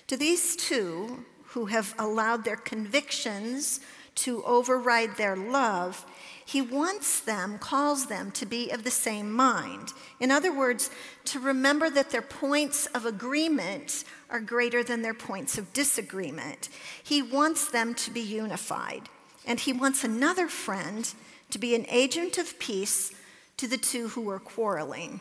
To 0.07 0.17
these 0.17 0.55
two, 0.55 1.25
who 1.49 1.65
have 1.65 1.93
allowed 1.99 2.43
their 2.43 2.55
convictions 2.55 3.81
to 4.15 4.43
override 4.45 5.15
their 5.15 5.35
love, 5.35 6.05
he 6.47 6.61
wants 6.61 7.19
them, 7.19 7.59
calls 7.59 8.05
them 8.05 8.31
to 8.31 8.45
be 8.45 8.69
of 8.69 8.85
the 8.85 8.89
same 8.89 9.33
mind. 9.33 9.91
In 10.17 10.31
other 10.31 10.57
words, 10.57 10.89
to 11.25 11.41
remember 11.41 11.89
that 11.89 12.11
their 12.11 12.21
points 12.21 12.85
of 12.87 13.05
agreement 13.05 14.05
are 14.29 14.39
greater 14.39 14.81
than 14.81 15.01
their 15.01 15.13
points 15.13 15.57
of 15.57 15.73
disagreement. 15.73 16.69
He 17.03 17.21
wants 17.21 17.69
them 17.69 17.93
to 17.95 18.11
be 18.11 18.21
unified. 18.21 19.09
And 19.45 19.59
he 19.59 19.73
wants 19.73 20.05
another 20.05 20.47
friend 20.47 21.13
to 21.49 21.59
be 21.59 21.75
an 21.75 21.85
agent 21.89 22.37
of 22.37 22.57
peace 22.59 23.11
to 23.57 23.67
the 23.67 23.77
two 23.77 24.07
who 24.07 24.29
are 24.29 24.39
quarreling. 24.39 25.19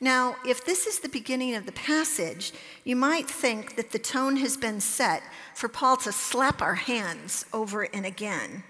Now, 0.00 0.36
if 0.46 0.64
this 0.64 0.86
is 0.86 1.00
the 1.00 1.08
beginning 1.08 1.56
of 1.56 1.66
the 1.66 1.72
passage, 1.72 2.52
you 2.84 2.94
might 2.94 3.28
think 3.28 3.74
that 3.74 3.90
the 3.90 3.98
tone 3.98 4.36
has 4.36 4.56
been 4.56 4.78
set 4.78 5.24
for 5.56 5.66
Paul 5.66 5.96
to 5.98 6.12
slap 6.12 6.62
our 6.62 6.76
hands 6.76 7.46
over 7.52 7.82
and 7.82 8.06
again, 8.06 8.62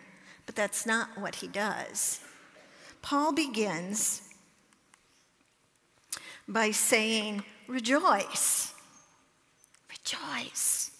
but 0.46 0.54
that's 0.54 0.86
not 0.86 1.18
what 1.18 1.36
he 1.36 1.48
does. 1.48 2.20
Paul 3.02 3.32
begins 3.32 4.22
by 6.48 6.70
saying, 6.70 7.42
Rejoice, 7.68 8.72
rejoice. 9.90 10.92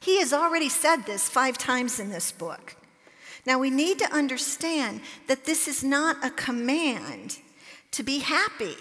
He 0.00 0.18
has 0.18 0.32
already 0.32 0.68
said 0.68 0.98
this 0.98 1.28
five 1.28 1.56
times 1.56 2.00
in 2.00 2.10
this 2.10 2.32
book. 2.32 2.76
Now, 3.46 3.60
we 3.60 3.70
need 3.70 4.00
to 4.00 4.12
understand 4.12 5.00
that 5.28 5.44
this 5.44 5.68
is 5.68 5.84
not 5.84 6.24
a 6.24 6.30
command 6.30 7.38
to 7.92 8.02
be 8.02 8.18
happy. 8.18 8.76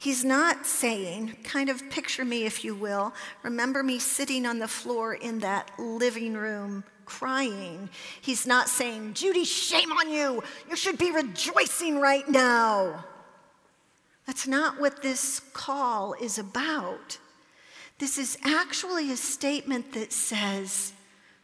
He's 0.00 0.24
not 0.24 0.66
saying, 0.66 1.36
kind 1.44 1.68
of 1.68 1.88
picture 1.90 2.24
me, 2.24 2.44
if 2.44 2.64
you 2.64 2.74
will. 2.74 3.12
Remember 3.44 3.82
me 3.82 3.98
sitting 3.98 4.46
on 4.46 4.58
the 4.58 4.66
floor 4.66 5.14
in 5.14 5.38
that 5.40 5.70
living 5.78 6.34
room 6.34 6.82
crying. 7.10 7.90
He's 8.20 8.46
not 8.46 8.68
saying, 8.68 9.14
Judy, 9.14 9.44
shame 9.44 9.90
on 9.90 10.08
you. 10.08 10.42
You 10.68 10.76
should 10.76 10.96
be 10.96 11.10
rejoicing 11.10 11.98
right 11.98 12.26
now. 12.28 13.04
That's 14.26 14.46
not 14.46 14.80
what 14.80 15.02
this 15.02 15.40
call 15.52 16.14
is 16.14 16.38
about. 16.38 17.18
This 17.98 18.16
is 18.16 18.38
actually 18.44 19.10
a 19.10 19.16
statement 19.16 19.92
that 19.92 20.12
says, 20.12 20.92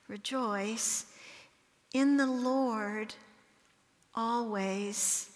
Rejoice 0.06 1.06
in 1.92 2.16
the 2.16 2.26
Lord 2.26 3.12
always. 4.14 5.28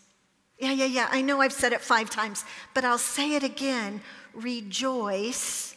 Yeah, 0.60 0.72
yeah, 0.72 0.84
yeah. 0.84 1.08
I 1.10 1.22
know 1.22 1.40
I've 1.40 1.52
said 1.52 1.72
it 1.72 1.80
five 1.80 2.08
times, 2.08 2.44
but 2.72 2.84
I'll 2.84 2.98
say 2.98 3.34
it 3.34 3.42
again. 3.42 4.00
Rejoice. 4.32 5.74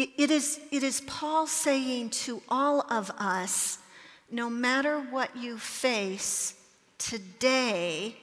It, 0.00 0.30
is, 0.30 0.58
it 0.70 0.82
is 0.82 1.02
Paul 1.02 1.46
saying 1.46 2.10
to 2.10 2.40
all 2.48 2.86
of 2.88 3.10
us 3.18 3.78
no 4.30 4.48
matter 4.48 4.98
what 4.98 5.36
you 5.36 5.58
face 5.58 6.54
today, 6.96 8.16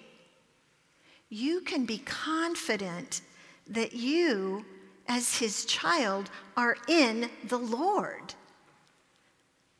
you 1.29 1.61
can 1.61 1.85
be 1.85 1.99
confident 1.99 3.21
that 3.67 3.93
you, 3.93 4.65
as 5.07 5.37
his 5.37 5.65
child, 5.65 6.31
are 6.55 6.77
in 6.87 7.29
the 7.43 7.59
Lord. 7.59 8.33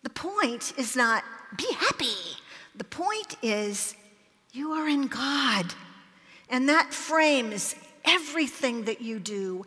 The 0.04 0.12
point 0.12 0.74
is 0.78 0.96
not 0.96 1.24
be 1.58 1.72
happy. 1.74 2.38
The 2.76 2.84
point 2.84 3.38
is 3.42 3.96
you 4.52 4.72
are 4.74 4.88
in 4.88 5.08
God. 5.08 5.74
And 6.48 6.70
that 6.70 6.94
frames 6.94 7.74
everything 8.06 8.86
that 8.86 9.02
you 9.02 9.20
do, 9.20 9.66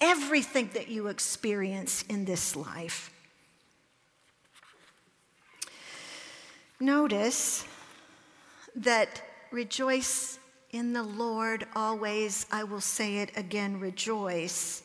everything 0.00 0.70
that 0.74 0.88
you 0.88 1.08
experience 1.08 2.02
in 2.08 2.24
this 2.24 2.56
life. 2.56 3.12
Notice 6.78 7.66
that 8.76 9.22
rejoice 9.50 10.38
in 10.70 10.92
the 10.92 11.02
Lord 11.02 11.66
always, 11.74 12.46
I 12.50 12.64
will 12.64 12.80
say 12.80 13.18
it 13.18 13.32
again, 13.36 13.80
rejoice, 13.80 14.82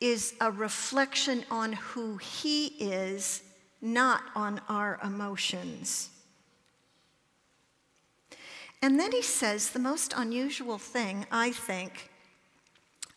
is 0.00 0.34
a 0.40 0.50
reflection 0.50 1.44
on 1.50 1.74
who 1.74 2.16
He 2.16 2.66
is, 2.66 3.42
not 3.80 4.22
on 4.34 4.60
our 4.68 4.98
emotions. 5.04 6.10
And 8.82 9.00
then 9.00 9.12
he 9.12 9.22
says 9.22 9.70
the 9.70 9.78
most 9.78 10.12
unusual 10.16 10.78
thing, 10.78 11.26
I 11.30 11.50
think 11.50 12.10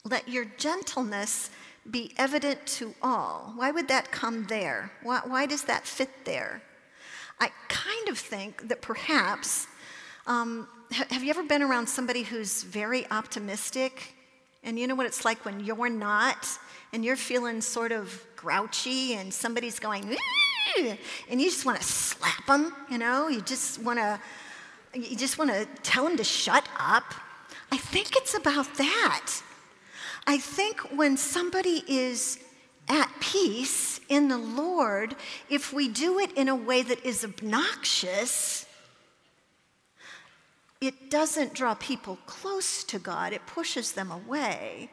let 0.03 0.27
your 0.27 0.45
gentleness 0.57 1.49
be 1.89 2.13
evident 2.17 2.65
to 2.65 2.93
all. 3.01 3.53
Why 3.55 3.71
would 3.71 3.87
that 3.87 4.11
come 4.11 4.45
there? 4.45 4.91
Why, 5.03 5.21
why 5.25 5.45
does 5.45 5.63
that 5.63 5.85
fit 5.85 6.09
there? 6.25 6.61
I 7.39 7.51
kind 7.67 8.09
of 8.09 8.17
think 8.17 8.67
that 8.67 8.81
perhaps, 8.81 9.67
um, 10.27 10.67
have 10.91 11.23
you 11.23 11.29
ever 11.29 11.43
been 11.43 11.61
around 11.61 11.87
somebody 11.87 12.23
who's 12.23 12.63
very 12.63 13.09
optimistic? 13.11 14.13
And 14.63 14.77
you 14.77 14.87
know 14.87 14.95
what 14.95 15.05
it's 15.05 15.23
like 15.23 15.45
when 15.45 15.61
you're 15.61 15.89
not, 15.89 16.47
and 16.91 17.05
you're 17.05 17.15
feeling 17.15 17.61
sort 17.61 17.91
of 17.91 18.25
grouchy, 18.35 19.13
and 19.13 19.33
somebody's 19.33 19.79
going, 19.79 20.17
and 21.29 21.41
you 21.41 21.49
just 21.49 21.65
want 21.65 21.77
to 21.77 21.83
slap 21.83 22.45
them, 22.45 22.73
you 22.89 22.97
know? 22.97 23.29
You 23.29 23.41
just 23.41 23.81
want 23.81 23.99
to, 23.99 24.19
you 24.93 25.15
just 25.15 25.37
want 25.37 25.49
to 25.51 25.65
tell 25.81 26.03
them 26.03 26.17
to 26.17 26.23
shut 26.23 26.67
up. 26.77 27.05
I 27.71 27.77
think 27.77 28.17
it's 28.17 28.33
about 28.33 28.75
that. 28.75 29.31
I 30.27 30.37
think 30.37 30.79
when 30.95 31.17
somebody 31.17 31.83
is 31.87 32.39
at 32.87 33.11
peace 33.19 33.99
in 34.09 34.27
the 34.27 34.37
Lord, 34.37 35.15
if 35.49 35.71
we 35.71 35.87
do 35.87 36.19
it 36.19 36.31
in 36.33 36.49
a 36.49 36.55
way 36.55 36.81
that 36.81 37.05
is 37.05 37.23
obnoxious, 37.23 38.65
it 40.81 41.09
doesn't 41.09 41.53
draw 41.53 41.75
people 41.75 42.17
close 42.25 42.83
to 42.85 42.99
God, 42.99 43.33
it 43.33 43.45
pushes 43.45 43.91
them 43.91 44.11
away. 44.11 44.89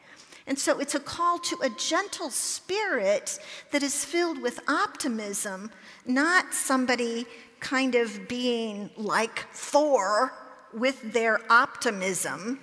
And 0.46 0.58
so 0.58 0.78
it's 0.78 0.94
a 0.94 1.00
call 1.00 1.38
to 1.40 1.58
a 1.62 1.70
gentle 1.70 2.30
spirit 2.30 3.38
that 3.72 3.82
is 3.82 4.04
filled 4.04 4.40
with 4.40 4.60
optimism, 4.68 5.70
not 6.04 6.54
somebody 6.54 7.26
kind 7.58 7.94
of 7.94 8.28
being 8.28 8.90
like 8.96 9.46
Thor 9.52 10.32
with 10.72 11.12
their 11.12 11.40
optimism. 11.50 12.60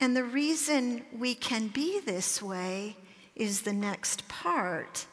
And 0.00 0.16
the 0.16 0.24
reason 0.24 1.04
we 1.16 1.34
can 1.34 1.68
be 1.68 2.00
this 2.00 2.40
way 2.40 2.96
is 3.36 3.62
the 3.62 3.72
next 3.72 4.26
part. 4.28 5.06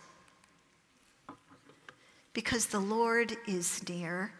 Because 2.33 2.67
the 2.67 2.79
Lord 2.79 3.35
is 3.47 3.87
near. 3.89 4.31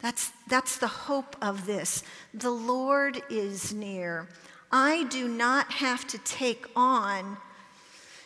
That's, 0.00 0.32
that's 0.48 0.78
the 0.78 0.88
hope 0.88 1.36
of 1.40 1.64
this. 1.66 2.02
The 2.34 2.50
Lord 2.50 3.22
is 3.30 3.72
near. 3.72 4.28
I 4.72 5.04
do 5.04 5.28
not 5.28 5.72
have 5.74 6.06
to 6.08 6.18
take 6.18 6.66
on 6.74 7.36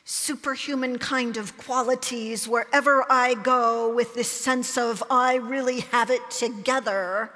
superhuman 0.04 0.98
kind 0.98 1.36
of 1.36 1.58
qualities 1.58 2.46
wherever 2.46 3.04
I 3.10 3.34
go 3.34 3.92
with 3.92 4.14
this 4.14 4.30
sense 4.30 4.78
of 4.78 5.02
I 5.10 5.34
really 5.34 5.80
have 5.80 6.10
it 6.10 6.30
together. 6.30 7.30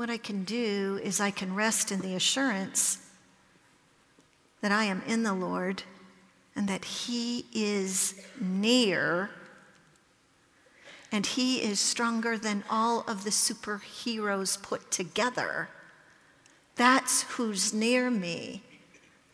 What 0.00 0.08
I 0.08 0.16
can 0.16 0.44
do 0.44 0.98
is 1.04 1.20
I 1.20 1.30
can 1.30 1.54
rest 1.54 1.92
in 1.92 2.00
the 2.00 2.14
assurance 2.14 3.06
that 4.62 4.72
I 4.72 4.84
am 4.84 5.02
in 5.06 5.24
the 5.24 5.34
Lord 5.34 5.82
and 6.56 6.66
that 6.70 6.86
He 6.86 7.44
is 7.52 8.14
near 8.40 9.28
and 11.12 11.26
He 11.26 11.60
is 11.60 11.78
stronger 11.78 12.38
than 12.38 12.64
all 12.70 13.04
of 13.06 13.24
the 13.24 13.30
superheroes 13.30 14.62
put 14.62 14.90
together. 14.90 15.68
That's 16.76 17.24
who's 17.24 17.74
near 17.74 18.10
me, 18.10 18.62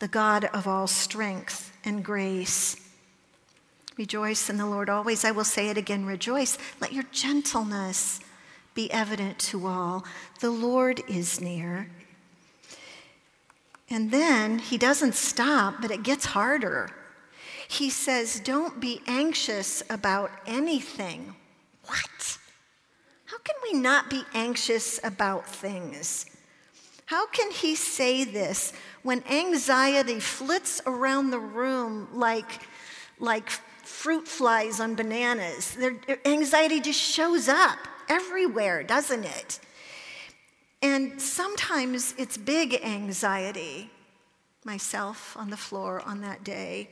the 0.00 0.08
God 0.08 0.46
of 0.46 0.66
all 0.66 0.88
strength 0.88 1.70
and 1.84 2.04
grace. 2.04 2.74
Rejoice 3.96 4.50
in 4.50 4.56
the 4.56 4.66
Lord 4.66 4.90
always. 4.90 5.24
I 5.24 5.30
will 5.30 5.44
say 5.44 5.68
it 5.68 5.78
again 5.78 6.06
rejoice. 6.06 6.58
Let 6.80 6.92
your 6.92 7.04
gentleness 7.12 8.18
be 8.76 8.92
evident 8.92 9.40
to 9.40 9.66
all. 9.66 10.04
The 10.38 10.50
Lord 10.50 11.02
is 11.08 11.40
near. 11.40 11.90
And 13.90 14.12
then 14.12 14.60
he 14.60 14.78
doesn't 14.78 15.14
stop, 15.14 15.76
but 15.80 15.90
it 15.90 16.04
gets 16.04 16.26
harder. 16.26 16.90
He 17.66 17.90
says, 17.90 18.38
Don't 18.38 18.80
be 18.80 19.00
anxious 19.08 19.82
about 19.90 20.30
anything. 20.46 21.34
What? 21.86 22.38
How 23.24 23.38
can 23.38 23.56
we 23.64 23.78
not 23.78 24.10
be 24.10 24.22
anxious 24.34 25.00
about 25.02 25.46
things? 25.46 26.26
How 27.06 27.26
can 27.28 27.50
he 27.52 27.76
say 27.76 28.24
this 28.24 28.72
when 29.02 29.22
anxiety 29.30 30.20
flits 30.20 30.80
around 30.86 31.30
the 31.30 31.38
room 31.38 32.08
like, 32.12 32.62
like 33.20 33.48
fruit 33.48 34.26
flies 34.26 34.80
on 34.80 34.96
bananas? 34.96 35.74
Their, 35.74 35.96
anxiety 36.24 36.80
just 36.80 37.00
shows 37.00 37.48
up 37.48 37.78
everywhere, 38.08 38.82
doesn't 38.82 39.24
it? 39.24 39.60
And 40.82 41.20
sometimes 41.20 42.14
it's 42.18 42.36
big 42.36 42.74
anxiety, 42.74 43.90
myself 44.64 45.36
on 45.36 45.50
the 45.50 45.56
floor 45.56 46.00
on 46.00 46.20
that 46.20 46.44
day. 46.44 46.90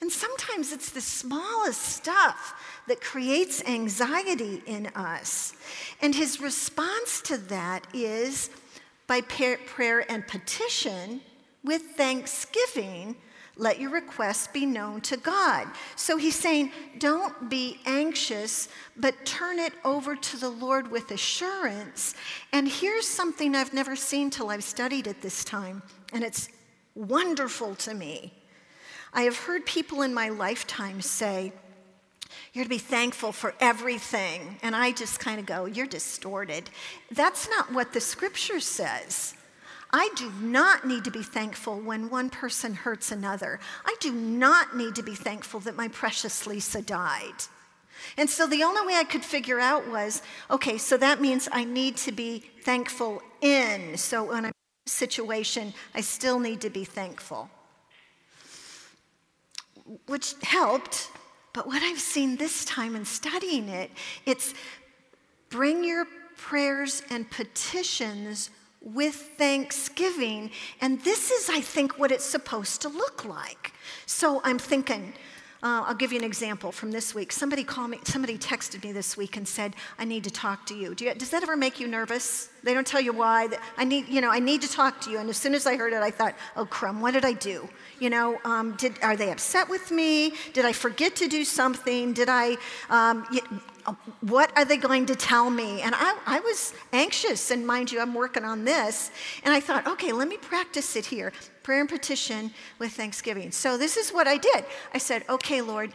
And 0.00 0.10
sometimes 0.10 0.72
it's 0.72 0.90
the 0.90 1.00
smallest 1.00 1.82
stuff 1.82 2.54
that 2.88 3.00
creates 3.00 3.62
anxiety 3.64 4.62
in 4.66 4.86
us. 4.94 5.52
And 6.00 6.14
his 6.14 6.40
response 6.40 7.20
to 7.22 7.36
that 7.36 7.86
is 7.92 8.50
by 9.06 9.20
prayer 9.20 10.10
and 10.10 10.26
petition 10.26 11.20
with 11.62 11.82
thanksgiving 11.96 13.16
let 13.60 13.78
your 13.78 13.90
requests 13.90 14.48
be 14.48 14.64
known 14.64 15.02
to 15.02 15.18
God. 15.18 15.68
So 15.94 16.16
he's 16.16 16.34
saying, 16.34 16.72
don't 16.98 17.50
be 17.50 17.78
anxious, 17.84 18.68
but 18.96 19.26
turn 19.26 19.58
it 19.58 19.74
over 19.84 20.16
to 20.16 20.36
the 20.38 20.48
Lord 20.48 20.90
with 20.90 21.10
assurance. 21.10 22.14
And 22.52 22.66
here's 22.66 23.06
something 23.06 23.54
I've 23.54 23.74
never 23.74 23.94
seen 23.94 24.30
till 24.30 24.48
I've 24.48 24.64
studied 24.64 25.06
it 25.06 25.20
this 25.20 25.44
time, 25.44 25.82
and 26.12 26.24
it's 26.24 26.48
wonderful 26.94 27.74
to 27.76 27.94
me. 27.94 28.32
I 29.12 29.22
have 29.22 29.36
heard 29.36 29.66
people 29.66 30.02
in 30.02 30.14
my 30.14 30.30
lifetime 30.30 31.02
say, 31.02 31.52
you're 32.52 32.64
to 32.64 32.68
be 32.70 32.78
thankful 32.78 33.32
for 33.32 33.54
everything. 33.60 34.58
And 34.62 34.74
I 34.74 34.92
just 34.92 35.20
kind 35.20 35.38
of 35.38 35.46
go, 35.46 35.66
You're 35.66 35.86
distorted. 35.86 36.68
That's 37.12 37.48
not 37.48 37.72
what 37.72 37.92
the 37.92 38.00
scripture 38.00 38.60
says. 38.60 39.34
I 39.92 40.10
do 40.14 40.30
not 40.40 40.86
need 40.86 41.04
to 41.04 41.10
be 41.10 41.22
thankful 41.22 41.80
when 41.80 42.10
one 42.10 42.30
person 42.30 42.74
hurts 42.74 43.10
another. 43.10 43.58
I 43.84 43.96
do 44.00 44.12
not 44.12 44.76
need 44.76 44.94
to 44.94 45.02
be 45.02 45.14
thankful 45.14 45.60
that 45.60 45.76
my 45.76 45.88
precious 45.88 46.46
Lisa 46.46 46.80
died. 46.80 47.34
And 48.16 48.30
so 48.30 48.46
the 48.46 48.62
only 48.62 48.86
way 48.86 48.98
I 48.98 49.04
could 49.04 49.24
figure 49.24 49.58
out 49.58 49.88
was 49.88 50.22
okay, 50.50 50.78
so 50.78 50.96
that 50.96 51.20
means 51.20 51.48
I 51.50 51.64
need 51.64 51.96
to 51.98 52.12
be 52.12 52.44
thankful 52.62 53.22
in. 53.40 53.96
So 53.96 54.24
when 54.24 54.44
I'm 54.44 54.44
in 54.46 54.52
a 54.86 54.90
situation, 54.90 55.74
I 55.94 56.00
still 56.00 56.38
need 56.38 56.60
to 56.62 56.70
be 56.70 56.84
thankful. 56.84 57.50
Which 60.06 60.34
helped, 60.42 61.10
but 61.52 61.66
what 61.66 61.82
I've 61.82 62.00
seen 62.00 62.36
this 62.36 62.64
time 62.64 62.94
in 62.94 63.04
studying 63.04 63.68
it, 63.68 63.90
it's 64.24 64.54
bring 65.48 65.82
your 65.82 66.06
prayers 66.36 67.02
and 67.10 67.28
petitions 67.28 68.50
with 68.82 69.14
thanksgiving. 69.36 70.50
And 70.80 71.00
this 71.02 71.30
is, 71.30 71.50
I 71.50 71.60
think, 71.60 71.98
what 71.98 72.10
it's 72.10 72.24
supposed 72.24 72.82
to 72.82 72.88
look 72.88 73.24
like. 73.24 73.72
So 74.06 74.40
I'm 74.44 74.58
thinking, 74.58 75.12
uh, 75.62 75.84
I'll 75.86 75.94
give 75.94 76.10
you 76.10 76.18
an 76.18 76.24
example 76.24 76.72
from 76.72 76.90
this 76.90 77.14
week. 77.14 77.30
Somebody 77.32 77.64
called 77.64 77.90
me, 77.90 77.98
somebody 78.04 78.38
texted 78.38 78.82
me 78.82 78.92
this 78.92 79.18
week 79.18 79.36
and 79.36 79.46
said, 79.46 79.76
I 79.98 80.06
need 80.06 80.24
to 80.24 80.30
talk 80.30 80.64
to 80.66 80.74
you. 80.74 80.94
Do 80.94 81.04
you 81.04 81.14
does 81.14 81.28
that 81.30 81.42
ever 81.42 81.54
make 81.54 81.78
you 81.78 81.86
nervous? 81.86 82.48
They 82.62 82.72
don't 82.72 82.86
tell 82.86 83.00
you 83.00 83.12
why. 83.12 83.48
I 83.76 83.84
need, 83.84 84.08
you 84.08 84.22
know, 84.22 84.30
I 84.30 84.38
need 84.38 84.62
to 84.62 84.70
talk 84.70 85.02
to 85.02 85.10
you. 85.10 85.18
And 85.18 85.28
as 85.28 85.36
soon 85.36 85.54
as 85.54 85.66
I 85.66 85.76
heard 85.76 85.92
it, 85.92 86.02
I 86.02 86.10
thought, 86.10 86.34
oh, 86.56 86.64
crumb, 86.64 87.02
what 87.02 87.12
did 87.12 87.26
I 87.26 87.34
do? 87.34 87.68
You 87.98 88.08
know, 88.08 88.38
um, 88.44 88.72
did, 88.76 88.94
are 89.02 89.16
they 89.16 89.30
upset 89.30 89.68
with 89.68 89.90
me? 89.90 90.32
Did 90.54 90.64
I 90.64 90.72
forget 90.72 91.14
to 91.16 91.28
do 91.28 91.44
something? 91.44 92.14
Did 92.14 92.30
I, 92.30 92.56
um, 92.88 93.26
what 94.20 94.56
are 94.56 94.64
they 94.64 94.76
going 94.76 95.06
to 95.06 95.16
tell 95.16 95.50
me? 95.50 95.82
And 95.82 95.94
I, 95.94 96.16
I 96.26 96.40
was 96.40 96.74
anxious, 96.92 97.50
and 97.50 97.66
mind 97.66 97.92
you, 97.92 98.00
I'm 98.00 98.14
working 98.14 98.44
on 98.44 98.64
this. 98.64 99.10
And 99.44 99.52
I 99.54 99.60
thought, 99.60 99.86
okay, 99.86 100.12
let 100.12 100.28
me 100.28 100.36
practice 100.36 100.96
it 100.96 101.06
here 101.06 101.32
prayer 101.62 101.80
and 101.80 101.88
petition 101.88 102.50
with 102.78 102.92
thanksgiving. 102.92 103.52
So 103.52 103.78
this 103.78 103.96
is 103.96 104.10
what 104.10 104.26
I 104.26 104.38
did. 104.38 104.64
I 104.92 104.98
said, 104.98 105.24
okay, 105.28 105.60
Lord, 105.60 105.92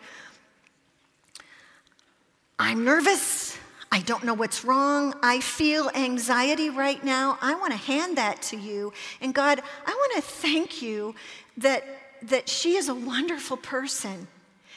I'm 2.57 2.85
nervous. 2.85 3.57
I 3.91 3.99
don't 3.99 4.23
know 4.23 4.33
what's 4.33 4.63
wrong. 4.63 5.13
I 5.21 5.39
feel 5.39 5.89
anxiety 5.95 6.69
right 6.69 7.03
now. 7.03 7.37
I 7.41 7.55
want 7.55 7.71
to 7.73 7.77
hand 7.77 8.17
that 8.17 8.41
to 8.43 8.57
you. 8.57 8.93
And 9.21 9.33
God, 9.33 9.61
I 9.85 9.91
want 9.91 10.13
to 10.15 10.21
thank 10.21 10.81
you 10.81 11.15
that, 11.57 11.83
that 12.23 12.47
she 12.47 12.75
is 12.75 12.87
a 12.87 12.95
wonderful 12.95 13.57
person. 13.57 14.27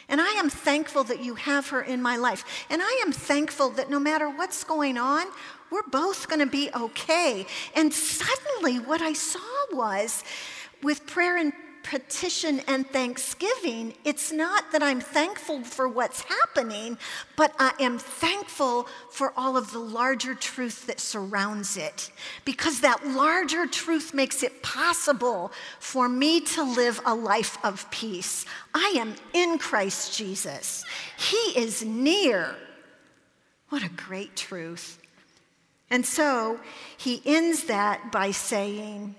And 0.08 0.20
I 0.20 0.30
am 0.32 0.48
thankful 0.48 1.04
that 1.04 1.22
you 1.22 1.34
have 1.34 1.68
her 1.68 1.82
in 1.82 2.00
my 2.00 2.16
life. 2.16 2.44
And 2.70 2.82
I 2.82 3.02
am 3.04 3.12
thankful 3.12 3.70
that 3.70 3.90
no 3.90 4.00
matter 4.00 4.28
what's 4.28 4.64
going 4.64 4.96
on, 4.96 5.26
we're 5.70 5.82
both 5.82 6.28
going 6.28 6.40
to 6.40 6.46
be 6.46 6.70
okay. 6.74 7.46
And 7.74 7.92
suddenly, 7.92 8.78
what 8.78 9.02
I 9.02 9.12
saw 9.12 9.40
was 9.72 10.24
with 10.82 11.06
prayer 11.06 11.36
and 11.36 11.52
petition 11.82 12.60
and 12.66 12.88
thanksgiving, 12.88 13.94
it's 14.04 14.30
not 14.32 14.72
that 14.72 14.82
I'm 14.82 15.00
thankful 15.00 15.62
for 15.62 15.88
what's 15.88 16.22
happening, 16.22 16.98
but 17.36 17.54
I 17.58 17.72
am 17.80 17.98
thankful 17.98 18.88
for 19.10 19.32
all 19.36 19.56
of 19.56 19.72
the 19.72 19.78
larger 19.78 20.34
truth 20.34 20.86
that 20.86 21.00
surrounds 21.00 21.76
it. 21.76 22.10
Because 22.44 22.80
that 22.80 23.06
larger 23.06 23.66
truth 23.66 24.14
makes 24.14 24.42
it 24.42 24.62
possible 24.62 25.52
for 25.80 26.08
me 26.08 26.40
to 26.40 26.62
live 26.62 27.00
a 27.06 27.14
life 27.14 27.58
of 27.64 27.90
peace. 27.90 28.44
I 28.74 28.94
am 28.98 29.14
in 29.32 29.58
Christ 29.58 30.16
Jesus, 30.16 30.84
He 31.16 31.58
is 31.58 31.84
near. 31.84 32.56
What 33.68 33.84
a 33.84 33.90
great 33.90 34.34
truth. 34.34 34.98
And 35.90 36.04
so 36.04 36.60
he 36.96 37.22
ends 37.24 37.64
that 37.64 38.12
by 38.12 38.30
saying, 38.30 39.14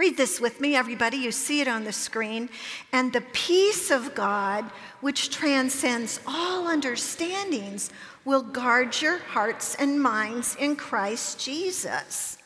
Read 0.00 0.16
this 0.16 0.40
with 0.40 0.62
me, 0.62 0.76
everybody. 0.76 1.18
You 1.18 1.30
see 1.30 1.60
it 1.60 1.68
on 1.68 1.84
the 1.84 1.92
screen. 1.92 2.48
And 2.90 3.12
the 3.12 3.20
peace 3.20 3.90
of 3.90 4.14
God, 4.14 4.64
which 5.02 5.28
transcends 5.28 6.20
all 6.26 6.66
understandings, 6.66 7.90
will 8.24 8.40
guard 8.40 8.98
your 9.02 9.18
hearts 9.18 9.74
and 9.74 10.02
minds 10.02 10.56
in 10.58 10.76
Christ 10.76 11.38
Jesus. 11.38 12.38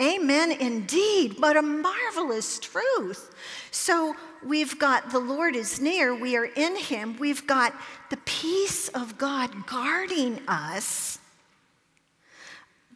Amen, 0.00 0.50
indeed. 0.50 1.36
But 1.38 1.58
a 1.58 1.62
marvelous 1.62 2.58
truth. 2.58 3.34
So 3.70 4.16
we've 4.42 4.78
got 4.78 5.10
the 5.10 5.18
Lord 5.18 5.56
is 5.56 5.78
near, 5.78 6.14
we 6.14 6.38
are 6.38 6.46
in 6.46 6.74
Him, 6.76 7.18
we've 7.18 7.46
got 7.46 7.74
the 8.08 8.16
peace 8.24 8.88
of 8.88 9.18
God 9.18 9.66
guarding 9.66 10.40
us. 10.48 11.18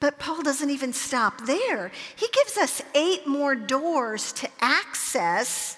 But 0.01 0.19
Paul 0.19 0.43
doesn't 0.43 0.71
even 0.71 0.95
stop 0.95 1.47
there. 1.47 1.93
He 2.17 2.27
gives 2.33 2.57
us 2.57 2.83
eight 2.95 3.27
more 3.27 3.55
doors 3.55 4.33
to 4.33 4.49
access 4.61 5.77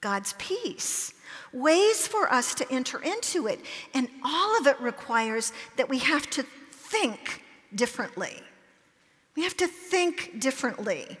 God's 0.00 0.34
peace, 0.34 1.14
ways 1.52 2.06
for 2.06 2.30
us 2.32 2.54
to 2.56 2.70
enter 2.70 3.00
into 3.00 3.46
it. 3.46 3.60
And 3.94 4.08
all 4.24 4.58
of 4.58 4.66
it 4.66 4.78
requires 4.80 5.52
that 5.76 5.88
we 5.88 5.98
have 5.98 6.28
to 6.30 6.44
think 6.72 7.42
differently. 7.74 8.42
We 9.36 9.44
have 9.44 9.56
to 9.58 9.68
think 9.68 10.40
differently. 10.40 11.16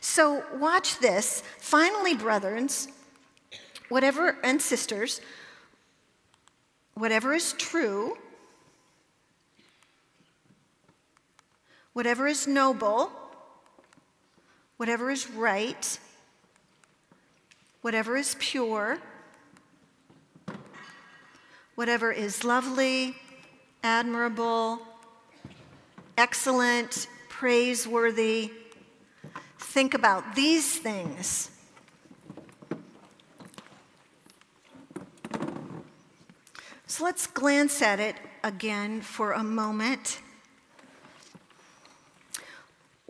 So, 0.00 0.44
watch 0.54 0.98
this. 0.98 1.42
Finally, 1.58 2.14
brothers, 2.14 2.88
whatever, 3.88 4.36
and 4.42 4.60
sisters, 4.60 5.20
whatever 6.94 7.34
is 7.34 7.52
true, 7.54 8.16
whatever 11.92 12.26
is 12.26 12.46
noble, 12.46 13.12
whatever 14.76 15.10
is 15.10 15.28
right, 15.30 15.98
whatever 17.82 18.16
is 18.16 18.36
pure, 18.38 18.98
whatever 21.74 22.10
is 22.10 22.44
lovely, 22.44 23.16
admirable, 23.82 24.80
excellent, 26.16 27.06
praiseworthy, 27.28 28.50
think 29.58 29.94
about 29.94 30.34
these 30.34 30.78
things. 30.78 31.50
So 36.86 37.04
let's 37.04 37.26
glance 37.26 37.82
at 37.82 38.00
it 38.00 38.16
again 38.44 39.00
for 39.00 39.32
a 39.32 39.42
moment 39.42 40.21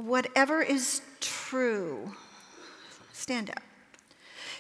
whatever 0.07 0.62
is 0.62 1.03
true, 1.21 2.12
stand 3.12 3.51
up. 3.51 3.62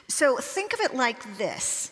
So 0.08 0.36
think 0.36 0.72
of 0.72 0.80
it 0.80 0.94
like 0.94 1.38
this. 1.38 1.90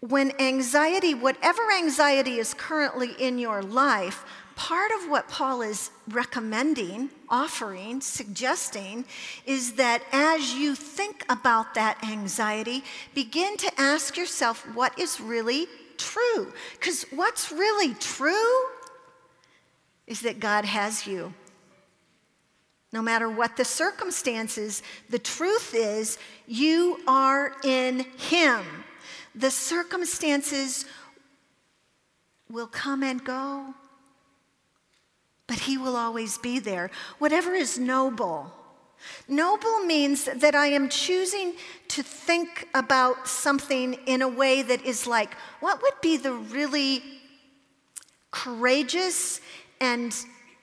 When 0.00 0.32
anxiety, 0.40 1.12
whatever 1.12 1.70
anxiety 1.72 2.38
is 2.38 2.54
currently 2.54 3.10
in 3.18 3.38
your 3.38 3.62
life, 3.62 4.24
part 4.56 4.90
of 4.92 5.10
what 5.10 5.28
Paul 5.28 5.60
is 5.60 5.90
recommending, 6.08 7.10
offering, 7.28 8.00
suggesting 8.00 9.04
is 9.44 9.74
that 9.74 10.02
as 10.12 10.54
you 10.54 10.74
think 10.74 11.24
about 11.28 11.74
that 11.74 11.98
anxiety, 12.02 12.82
begin 13.14 13.56
to 13.58 13.70
ask 13.78 14.16
yourself 14.16 14.66
what 14.74 14.98
is 14.98 15.20
really 15.20 15.66
true. 15.98 16.52
Because 16.72 17.04
what's 17.10 17.52
really 17.52 17.92
true 17.94 18.64
is 20.06 20.22
that 20.22 20.40
God 20.40 20.64
has 20.64 21.06
you. 21.06 21.34
No 22.92 23.02
matter 23.02 23.28
what 23.28 23.56
the 23.56 23.64
circumstances, 23.64 24.82
the 25.08 25.18
truth 25.18 25.74
is 25.74 26.18
you 26.46 27.00
are 27.06 27.54
in 27.62 28.06
Him. 28.18 28.64
The 29.34 29.50
circumstances 29.50 30.86
will 32.50 32.66
come 32.66 33.04
and 33.04 33.24
go, 33.24 33.74
but 35.46 35.60
He 35.60 35.78
will 35.78 35.94
always 35.96 36.36
be 36.38 36.58
there. 36.58 36.90
Whatever 37.18 37.54
is 37.54 37.78
noble. 37.78 38.52
Noble 39.28 39.80
means 39.80 40.24
that 40.24 40.54
I 40.54 40.66
am 40.66 40.88
choosing 40.88 41.54
to 41.88 42.02
think 42.02 42.68
about 42.74 43.28
something 43.28 43.94
in 44.06 44.20
a 44.20 44.28
way 44.28 44.62
that 44.62 44.84
is 44.84 45.06
like, 45.06 45.34
what 45.60 45.80
would 45.80 46.00
be 46.02 46.16
the 46.16 46.32
really 46.32 47.02
courageous 48.30 49.40
and 49.80 50.14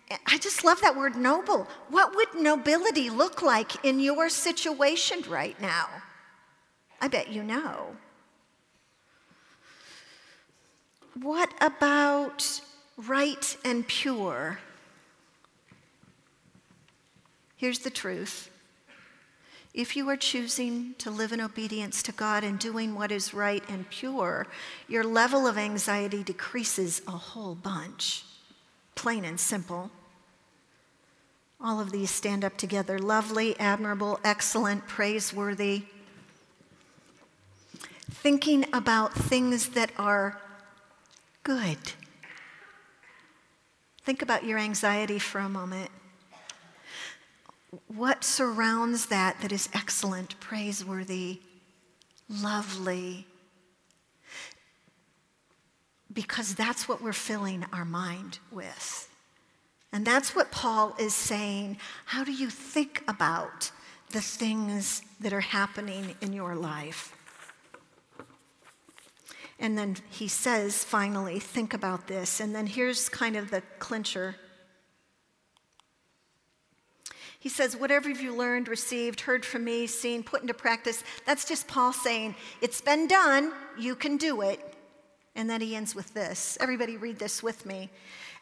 I 0.10 0.38
just 0.38 0.64
love 0.64 0.80
that 0.82 0.96
word 0.96 1.16
noble. 1.18 1.68
What 1.90 2.16
would 2.16 2.34
nobility 2.36 3.10
look 3.10 3.42
like 3.42 3.84
in 3.84 4.00
your 4.00 4.30
situation 4.30 5.22
right 5.28 5.60
now? 5.62 5.88
I 7.02 7.08
bet 7.08 7.30
you 7.30 7.44
know. 7.44 7.96
What 11.22 11.54
about 11.60 12.62
right 12.96 13.58
and 13.66 13.86
pure? 13.88 14.60
Here's 17.58 17.80
the 17.80 17.90
truth. 17.90 18.50
If 19.74 19.96
you 19.96 20.08
are 20.10 20.18
choosing 20.18 20.96
to 21.00 21.12
live 21.12 21.34
in 21.34 21.42
obedience 21.42 22.02
to 22.04 22.12
God 22.12 22.44
and 22.44 22.58
doing 22.58 22.96
what 22.96 23.12
is 23.12 23.34
right 23.34 23.64
and 23.68 23.90
pure, 23.90 24.48
your 24.88 25.04
level 25.04 25.46
of 25.46 25.58
anxiety 25.58 26.24
decreases 26.24 27.02
a 27.08 27.12
whole 27.12 27.56
bunch 27.56 28.24
plain 28.98 29.24
and 29.24 29.40
simple. 29.40 29.90
All 31.62 31.80
of 31.80 31.92
these 31.92 32.12
stand 32.12 32.44
up 32.44 32.58
together 32.58 33.00
lovely, 33.00 33.58
admirable, 33.60 34.20
excellent, 34.24 34.88
praiseworthy. 34.88 35.84
Thinking 38.12 38.66
about 38.74 39.14
things 39.14 39.70
that 39.70 39.92
are 39.98 40.42
good. 41.44 41.78
Think 44.04 44.22
about 44.22 44.44
your 44.44 44.58
anxiety 44.58 45.20
for 45.20 45.40
a 45.40 45.50
moment. 45.50 45.92
What 47.88 48.24
surrounds 48.24 49.08
that 49.08 49.40
that 49.42 49.52
is 49.52 49.70
excellent, 49.74 50.40
praiseworthy, 50.40 51.42
lovely? 52.30 53.28
Because 56.18 56.56
that's 56.56 56.90
what 56.90 57.00
we're 57.00 57.14
filling 57.14 57.64
our 57.72 57.86
mind 57.86 58.40
with. 58.52 59.08
And 59.94 60.04
that's 60.04 60.36
what 60.36 60.52
Paul 60.52 60.96
is 60.98 61.14
saying. 61.14 61.78
How 62.06 62.24
do 62.24 62.32
you 62.32 62.50
think 62.50 63.04
about 63.08 63.72
the 64.10 64.20
things 64.20 65.04
that 65.20 65.32
are 65.32 65.42
happening 65.42 66.16
in 66.20 66.34
your 66.34 66.56
life? 66.56 67.16
And 69.60 69.78
then 69.78 69.98
he 70.10 70.28
says, 70.28 70.84
finally, 70.84 71.40
think 71.40 71.76
about 71.76 72.08
this. 72.08 72.40
And 72.40 72.56
then 72.56 72.66
here's 72.66 73.10
kind 73.10 73.36
of 73.36 73.52
the 73.52 73.62
clincher. 73.78 74.38
He 77.38 77.50
says, 77.50 77.78
Whatever 77.78 78.10
you 78.10 78.34
learned, 78.34 78.70
received, 78.70 79.22
heard 79.22 79.46
from 79.46 79.66
me, 79.66 79.86
seen, 79.86 80.24
put 80.24 80.42
into 80.42 80.56
practice, 80.56 81.04
that's 81.28 81.46
just 81.48 81.68
Paul 81.68 81.94
saying, 81.94 82.34
It's 82.60 82.82
been 82.82 83.06
done, 83.06 83.54
you 83.78 83.94
can 83.94 84.18
do 84.18 84.42
it. 84.42 84.74
And 85.38 85.48
then 85.48 85.62
he 85.62 85.76
ends 85.76 85.94
with 85.94 86.16
this. 86.16 86.58
Everybody 86.60 86.98
read 86.98 87.20
this 87.20 87.44
with 87.44 87.66
me. 87.66 87.92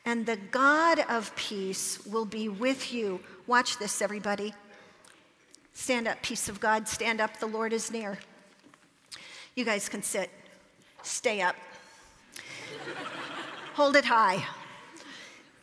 And 0.05 0.25
the 0.25 0.38
God 0.38 0.99
of 1.10 1.36
peace 1.36 2.03
will 2.05 2.25
be 2.25 2.47
with 2.47 2.93
you. 2.93 3.19
Watch 3.47 3.77
this, 3.77 4.01
everybody. 4.01 4.53
Stand 5.73 6.08
up, 6.08 6.21
peace 6.21 6.47
of 6.47 6.62
God. 6.62 6.88
Stand 6.88 7.19
up, 7.19 7.38
the 7.39 7.47
Lord 7.47 7.73
is 7.73 7.91
near. 7.91 8.17
You 9.55 9.65
guys 9.65 9.89
can 9.89 10.03
sit. 10.03 10.29
Stay 11.03 11.41
up. 11.41 11.58
Hold 13.73 13.97
it 13.97 14.05
high. 14.05 14.45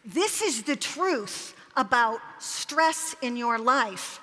This 0.04 0.42
is 0.42 0.64
the 0.64 0.76
truth 0.76 1.56
about 1.76 2.20
stress 2.40 3.16
in 3.22 3.38
your 3.38 3.58
life. 3.58 4.20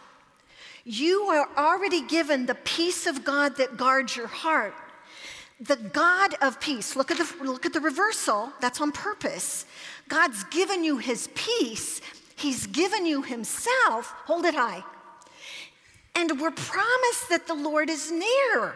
You 0.85 1.23
are 1.23 1.49
already 1.57 2.05
given 2.05 2.45
the 2.45 2.55
peace 2.55 3.07
of 3.07 3.23
God 3.23 3.57
that 3.57 3.77
guards 3.77 4.15
your 4.15 4.27
heart 4.27 4.75
the 5.59 5.75
God 5.75 6.35
of 6.41 6.59
peace, 6.61 6.95
look 6.95 7.11
at 7.11 7.17
the, 7.17 7.43
look 7.43 7.65
at 7.65 7.73
the 7.73 7.81
reversal, 7.81 8.51
that's 8.61 8.79
on 8.79 8.91
purpose. 8.91 9.65
God's 10.07 10.43
given 10.45 10.83
you 10.83 10.97
his 10.97 11.27
peace, 11.35 12.01
he's 12.37 12.65
given 12.67 13.05
you 13.05 13.21
himself, 13.21 14.13
hold 14.25 14.45
it 14.45 14.55
high. 14.55 14.83
and 16.15 16.39
we're 16.39 16.51
promised 16.51 17.29
that 17.29 17.47
the 17.47 17.53
Lord 17.53 17.89
is 17.89 18.11
near. 18.11 18.75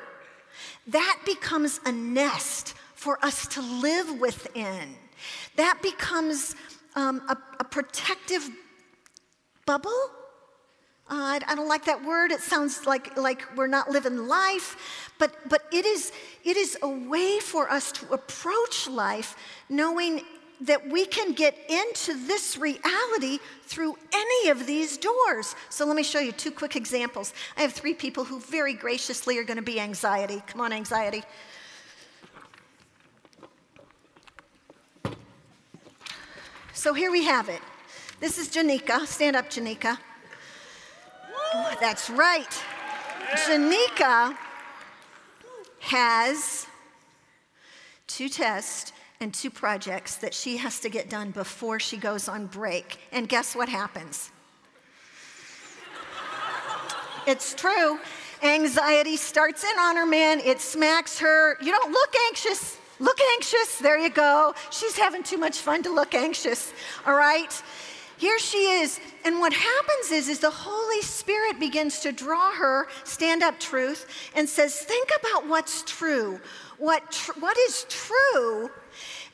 That 0.88 1.20
becomes 1.26 1.80
a 1.86 1.92
nest 1.92 2.74
for 2.94 3.24
us 3.24 3.48
to 3.50 3.62
live 3.62 4.20
within. 4.20 4.96
That 5.56 5.80
becomes 5.82 6.56
um, 6.96 7.22
a, 7.30 7.38
a 7.60 7.64
protective 7.64 8.50
bubble. 9.66 9.92
I, 11.22 11.40
I 11.48 11.56
don't 11.56 11.68
like 11.68 11.86
that 11.86 12.04
word. 12.04 12.32
It 12.32 12.42
sounds 12.42 12.86
like, 12.86 13.18
like 13.18 13.44
we're 13.56 13.68
not 13.68 13.90
living 13.90 14.28
life. 14.28 15.12
But, 15.20 15.36
but 15.48 15.64
it, 15.72 15.86
is, 15.86 16.12
it 16.44 16.58
is 16.58 16.78
a 16.82 16.90
way 16.90 17.40
for 17.40 17.70
us 17.70 17.92
to 17.94 18.14
approach 18.14 18.88
life 18.88 19.36
knowing 19.70 20.22
that 20.62 20.90
we 20.90 21.06
can 21.06 21.34
get 21.34 21.58
into 21.70 22.14
this 22.26 22.58
reality 22.58 23.40
through 23.64 23.98
any 24.14 24.50
of 24.50 24.66
these 24.66 24.98
doors. 24.98 25.56
So 25.70 25.86
let 25.86 25.96
me 25.96 26.04
show 26.04 26.20
you 26.20 26.32
two 26.32 26.52
quick 26.52 26.76
examples. 26.76 27.34
I 27.58 27.62
have 27.62 27.74
three 27.74 27.94
people 27.94 28.24
who 28.24 28.40
very 28.40 28.74
graciously 28.74 29.38
are 29.38 29.44
going 29.44 29.58
to 29.58 29.64
be 29.64 29.80
anxiety. 29.80 30.42
Come 30.48 30.62
on, 30.62 30.72
anxiety. 30.72 31.24
So 36.74 36.94
here 36.94 37.12
we 37.12 37.24
have 37.26 37.50
it. 37.50 37.62
This 38.20 38.38
is 38.38 38.50
Janika. 38.50 39.06
Stand 39.06 39.36
up, 39.36 39.50
Janika. 39.50 39.98
That's 41.80 42.10
right. 42.10 42.64
Janika 43.36 44.38
has 45.80 46.68
two 48.08 48.30
tests 48.30 48.94
and 49.20 49.34
two 49.34 49.50
projects 49.50 50.18
that 50.18 50.34
she 50.34 50.58
has 50.58 50.80
to 50.82 50.90
get 50.90 51.10
done 51.10 51.32
before 51.32 51.80
she 51.80 51.98
goes 51.98 52.28
on 52.28 52.46
break. 52.48 53.00
And 53.12 53.28
guess 53.28 53.56
what 53.56 53.70
happens? 53.70 54.32
it's 57.28 57.54
true. 57.54 58.00
Anxiety 58.44 59.16
starts 59.16 59.64
in 59.64 59.80
on 59.80 59.96
her, 59.96 60.06
man. 60.06 60.42
It 60.42 60.60
smacks 60.60 61.20
her. 61.20 61.58
You 61.62 61.72
don't 61.72 61.92
look 61.92 62.14
anxious. 62.28 62.78
Look 63.00 63.20
anxious. 63.34 63.80
There 63.80 63.98
you 63.98 64.10
go. 64.10 64.54
She's 64.70 64.98
having 64.98 65.24
too 65.24 65.38
much 65.38 65.58
fun 65.58 65.84
to 65.84 65.94
look 65.94 66.14
anxious. 66.14 66.74
All 67.06 67.16
right? 67.16 67.62
Here 68.18 68.40
she 68.40 68.58
is. 68.58 69.00
And 69.26 69.40
what 69.40 69.54
happens 69.54 70.12
is, 70.12 70.30
is 70.30 70.40
the 70.40 70.50
Holy 70.50 71.02
Spirit 71.02 71.60
begins 71.60 72.00
to 72.02 72.12
draw 72.12 72.52
her, 72.52 72.88
stand 73.04 73.44
up 73.44 73.60
truth, 73.60 74.06
and 74.36 74.48
says, 74.48 74.80
think 74.80 75.10
about 75.20 75.48
what's 75.48 75.84
true. 75.84 76.40
What, 76.78 77.12
tr- 77.12 77.40
what 77.40 77.58
is 77.58 77.86
true 77.90 78.70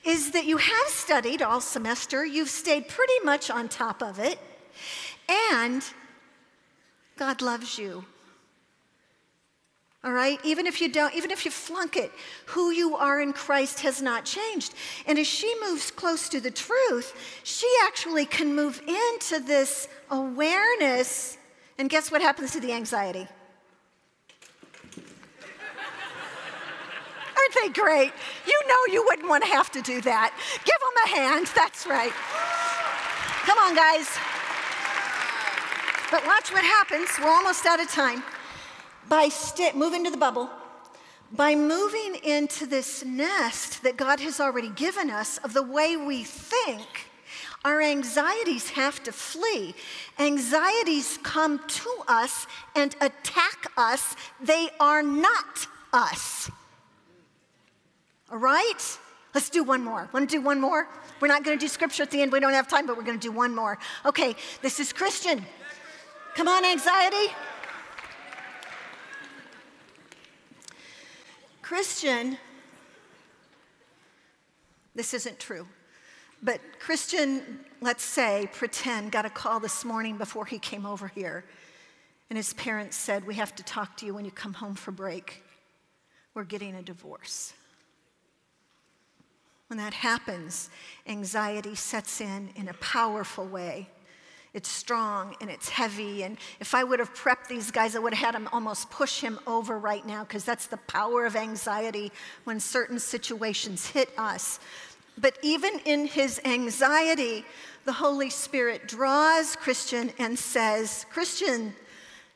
is 0.03 0.31
that 0.31 0.45
you 0.45 0.57
have 0.57 0.87
studied 0.87 1.41
all 1.41 1.61
semester, 1.61 2.25
you've 2.25 2.49
stayed 2.49 2.87
pretty 2.87 3.19
much 3.23 3.51
on 3.51 3.67
top 3.67 4.01
of 4.01 4.19
it, 4.19 4.39
and 5.51 5.83
God 7.17 7.41
loves 7.41 7.77
you. 7.77 8.05
All 10.01 10.13
right? 10.13 10.39
Even 10.45 10.65
if 10.65 10.79
you 10.79 10.89
don't, 10.89 11.13
even 11.13 11.29
if 11.29 11.43
you 11.43 11.51
flunk 11.51 11.97
it, 11.97 12.11
who 12.45 12.71
you 12.71 12.95
are 12.95 13.19
in 13.19 13.33
Christ 13.33 13.81
has 13.81 14.01
not 14.01 14.23
changed. 14.23 14.73
And 15.05 15.19
as 15.19 15.27
she 15.27 15.53
moves 15.61 15.91
close 15.91 16.29
to 16.29 16.39
the 16.39 16.51
truth, 16.51 17.41
she 17.43 17.67
actually 17.83 18.25
can 18.25 18.55
move 18.55 18.81
into 18.87 19.41
this 19.41 19.89
awareness. 20.09 21.37
And 21.77 21.89
guess 21.89 22.11
what 22.11 22.21
happens 22.21 22.51
to 22.51 22.61
the 22.61 22.71
anxiety? 22.71 23.27
Aren't 27.37 27.55
they 27.61 27.67
great? 27.69 28.13
You 28.47 28.61
know 28.67 28.93
you 28.93 29.03
wouldn't 29.03 29.27
want 29.27 29.43
to 29.43 29.49
have 29.49 29.69
to 29.71 29.81
do 29.81 29.99
that. 30.01 30.33
Give 30.63 30.79
them 30.79 31.03
a 31.03 31.09
hand. 31.09 31.47
That's 31.53 31.85
right. 31.85 32.13
Come 33.45 33.57
on, 33.57 33.75
guys. 33.75 34.07
But 36.09 36.25
watch 36.25 36.53
what 36.53 36.63
happens. 36.63 37.09
We're 37.21 37.29
almost 37.29 37.65
out 37.65 37.81
of 37.81 37.89
time. 37.89 38.23
By 39.07 39.29
st- 39.29 39.75
moving 39.75 40.03
to 40.03 40.11
the 40.11 40.17
bubble, 40.17 40.49
by 41.31 41.55
moving 41.55 42.15
into 42.23 42.65
this 42.65 43.05
nest 43.05 43.83
that 43.83 43.97
God 43.97 44.19
has 44.19 44.39
already 44.39 44.69
given 44.69 45.09
us 45.09 45.37
of 45.39 45.53
the 45.53 45.63
way 45.63 45.95
we 45.95 46.23
think, 46.23 47.07
our 47.63 47.81
anxieties 47.81 48.69
have 48.71 49.03
to 49.03 49.11
flee. 49.11 49.75
Anxieties 50.17 51.19
come 51.23 51.59
to 51.67 51.89
us 52.07 52.47
and 52.75 52.95
attack 53.01 53.71
us, 53.77 54.15
they 54.41 54.69
are 54.79 55.03
not 55.03 55.67
us. 55.93 56.49
All 58.31 58.37
right? 58.37 58.97
Let's 59.33 59.49
do 59.49 59.63
one 59.63 59.83
more. 59.83 60.09
Want 60.11 60.29
to 60.29 60.37
do 60.37 60.41
one 60.41 60.59
more? 60.59 60.87
We're 61.19 61.27
not 61.27 61.43
going 61.43 61.57
to 61.57 61.63
do 61.63 61.67
scripture 61.67 62.03
at 62.03 62.11
the 62.11 62.21
end. 62.21 62.31
We 62.31 62.39
don't 62.39 62.53
have 62.53 62.67
time, 62.67 62.87
but 62.87 62.97
we're 62.97 63.03
going 63.03 63.19
to 63.19 63.27
do 63.27 63.31
one 63.31 63.53
more. 63.53 63.77
Okay, 64.05 64.35
this 64.61 64.79
is 64.79 64.93
Christian. 64.93 65.45
Come 66.35 66.47
on, 66.47 66.65
anxiety. 66.65 67.33
Christian, 71.69 72.35
this 74.95 75.13
isn't 75.13 75.37
true, 75.37 75.67
but 76.41 76.59
Christian, 76.79 77.59
let's 77.79 78.01
say, 78.01 78.49
pretend, 78.53 79.11
got 79.11 79.27
a 79.27 79.29
call 79.29 79.59
this 79.59 79.85
morning 79.85 80.17
before 80.17 80.47
he 80.47 80.57
came 80.57 80.83
over 80.83 81.09
here. 81.09 81.45
And 82.31 82.37
his 82.37 82.53
parents 82.53 82.97
said, 82.97 83.27
We 83.27 83.35
have 83.35 83.55
to 83.55 83.61
talk 83.61 83.97
to 83.97 84.07
you 84.07 84.15
when 84.15 84.25
you 84.25 84.31
come 84.31 84.55
home 84.55 84.73
for 84.73 84.89
break. 84.89 85.43
We're 86.33 86.43
getting 86.43 86.73
a 86.73 86.81
divorce. 86.81 87.53
When 89.67 89.77
that 89.77 89.93
happens, 89.93 90.71
anxiety 91.05 91.75
sets 91.75 92.19
in 92.19 92.49
in 92.55 92.67
a 92.67 92.73
powerful 92.81 93.45
way. 93.45 93.89
It's 94.53 94.69
strong 94.69 95.35
and 95.41 95.49
it's 95.49 95.69
heavy. 95.69 96.23
And 96.23 96.37
if 96.59 96.73
I 96.73 96.83
would 96.83 96.99
have 96.99 97.13
prepped 97.13 97.47
these 97.47 97.69
guys, 97.69 97.95
I 97.95 97.99
would 97.99 98.13
have 98.13 98.25
had 98.25 98.35
them 98.35 98.49
almost 98.51 98.89
push 98.89 99.21
him 99.21 99.39
over 99.45 99.77
right 99.77 100.05
now 100.05 100.23
because 100.23 100.43
that's 100.43 100.67
the 100.67 100.77
power 100.77 101.25
of 101.25 101.35
anxiety 101.35 102.11
when 102.45 102.59
certain 102.59 102.99
situations 102.99 103.87
hit 103.87 104.09
us. 104.17 104.59
But 105.17 105.37
even 105.43 105.79
in 105.85 106.07
his 106.07 106.41
anxiety, 106.45 107.45
the 107.85 107.93
Holy 107.93 108.29
Spirit 108.29 108.87
draws 108.87 109.55
Christian 109.55 110.11
and 110.17 110.37
says, 110.37 111.05
Christian, 111.11 111.73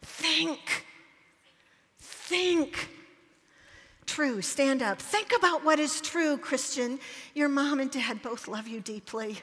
think, 0.02 0.86
think 2.00 2.90
true. 4.06 4.42
Stand 4.42 4.84
up. 4.84 5.02
Think 5.02 5.32
about 5.36 5.64
what 5.64 5.80
is 5.80 6.00
true, 6.02 6.38
Christian. 6.38 7.00
Your 7.34 7.50
mom 7.50 7.80
and 7.80 7.90
dad 7.90 8.22
both 8.22 8.48
love 8.48 8.68
you 8.68 8.80
deeply, 8.80 9.40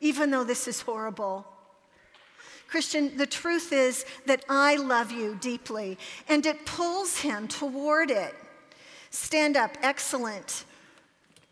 even 0.00 0.30
though 0.30 0.44
this 0.44 0.68
is 0.68 0.82
horrible. 0.82 1.46
Christian, 2.68 3.16
the 3.16 3.26
truth 3.26 3.72
is 3.72 4.04
that 4.26 4.44
I 4.48 4.76
love 4.76 5.10
you 5.10 5.36
deeply, 5.40 5.98
and 6.28 6.44
it 6.44 6.66
pulls 6.66 7.18
him 7.18 7.48
toward 7.48 8.10
it. 8.10 8.34
Stand 9.10 9.56
up, 9.56 9.76
excellent, 9.82 10.64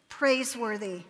praiseworthy. 0.09 1.03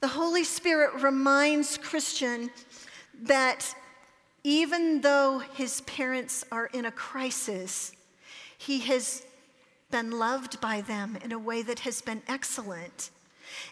The 0.00 0.08
Holy 0.08 0.44
Spirit 0.44 1.02
reminds 1.02 1.76
Christian 1.76 2.50
that 3.22 3.74
even 4.44 5.00
though 5.00 5.40
his 5.40 5.80
parents 5.82 6.44
are 6.52 6.66
in 6.66 6.84
a 6.86 6.92
crisis, 6.92 7.92
he 8.56 8.78
has 8.80 9.24
been 9.90 10.12
loved 10.12 10.60
by 10.60 10.80
them 10.80 11.18
in 11.24 11.32
a 11.32 11.38
way 11.38 11.62
that 11.62 11.80
has 11.80 12.00
been 12.00 12.22
excellent. 12.28 13.10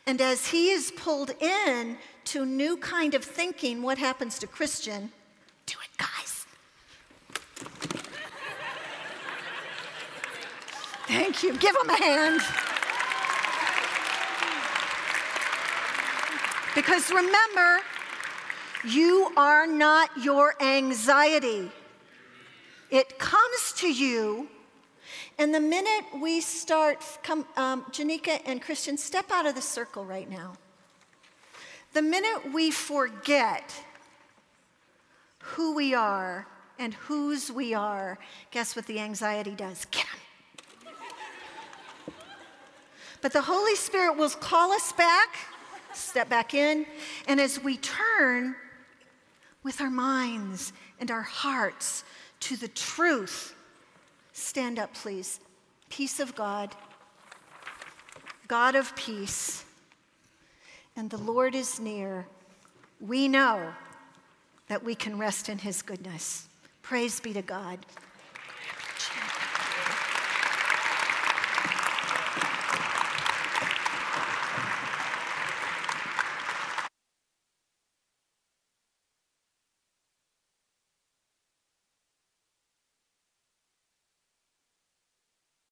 And 0.07 0.21
as 0.21 0.49
he 0.49 0.71
is 0.71 0.93
pulled 0.93 1.31
in 1.41 1.99
to 2.27 2.45
new 2.45 2.77
kind 2.77 3.15
of 3.15 3.25
thinking, 3.25 3.83
what 3.83 3.99
happens 3.99 4.39
to 4.41 4.47
Christian? 4.47 5.11
Do 5.67 5.77
it, 5.83 5.99
guys. 5.99 6.47
Thank 11.07 11.43
you. 11.43 11.57
Give 11.57 11.75
him 11.77 11.91
a 11.91 11.97
hand. 11.97 12.41
Because 16.75 17.11
remember, 17.11 17.81
you 18.87 19.33
are 19.37 19.67
not 19.67 20.11
your 20.21 20.55
anxiety. 20.61 21.71
It 22.91 23.19
comes 23.19 23.73
to 23.77 23.93
you 23.93 24.49
and 25.39 25.55
the 25.55 25.61
minute 25.61 26.05
we 26.21 26.41
start, 26.41 27.05
come, 27.23 27.47
um, 27.57 27.85
Janika 27.91 28.41
and 28.47 28.63
Christian, 28.63 28.97
step 28.97 29.31
out 29.31 29.47
of 29.47 29.55
the 29.55 29.61
circle 29.61 30.05
right 30.05 30.29
now. 30.29 30.55
The 31.93 32.03
minute 32.03 32.53
we 32.53 32.71
forget 32.71 33.75
who 35.41 35.75
we 35.75 35.95
are 35.95 36.47
and 36.79 36.95
whose 36.95 37.51
we 37.51 37.75
are, 37.75 38.19
guess 38.51 38.77
what 38.77 38.87
the 38.87 38.99
anxiety 38.99 39.55
does? 39.55 39.85
Get 39.87 40.07
them. 40.07 42.15
But 43.21 43.33
the 43.33 43.43
Holy 43.43 43.75
Spirit 43.75 44.17
will 44.17 44.31
call 44.31 44.73
us 44.73 44.93
back, 44.93 45.37
step 45.93 46.29
back 46.29 46.55
in, 46.55 46.87
and 47.27 47.41
as 47.41 47.63
we 47.63 47.79
turn 47.79 48.57
with 49.63 49.81
our 49.81 49.91
minds 49.91 50.73
and 51.01 51.11
our 51.11 51.23
hearts 51.23 52.05
to 52.41 52.57
the 52.57 52.69
truth 52.69 53.56
Stand 54.37 54.79
up, 54.79 54.93
please. 54.93 55.41
Peace 55.89 56.21
of 56.21 56.35
God, 56.35 56.77
God 58.49 58.75
of 58.75 58.95
peace, 58.95 59.65
and 60.95 61.09
the 61.09 61.17
Lord 61.17 61.55
is 61.55 61.81
near. 61.81 62.27
We 63.01 63.29
know 63.29 63.73
that 64.69 64.85
we 64.85 64.95
can 64.95 65.17
rest 65.17 65.49
in 65.49 65.57
his 65.57 65.81
goodness. 65.81 66.49
Praise 66.83 67.19
be 67.19 67.33
to 67.33 67.41
God. 67.41 67.79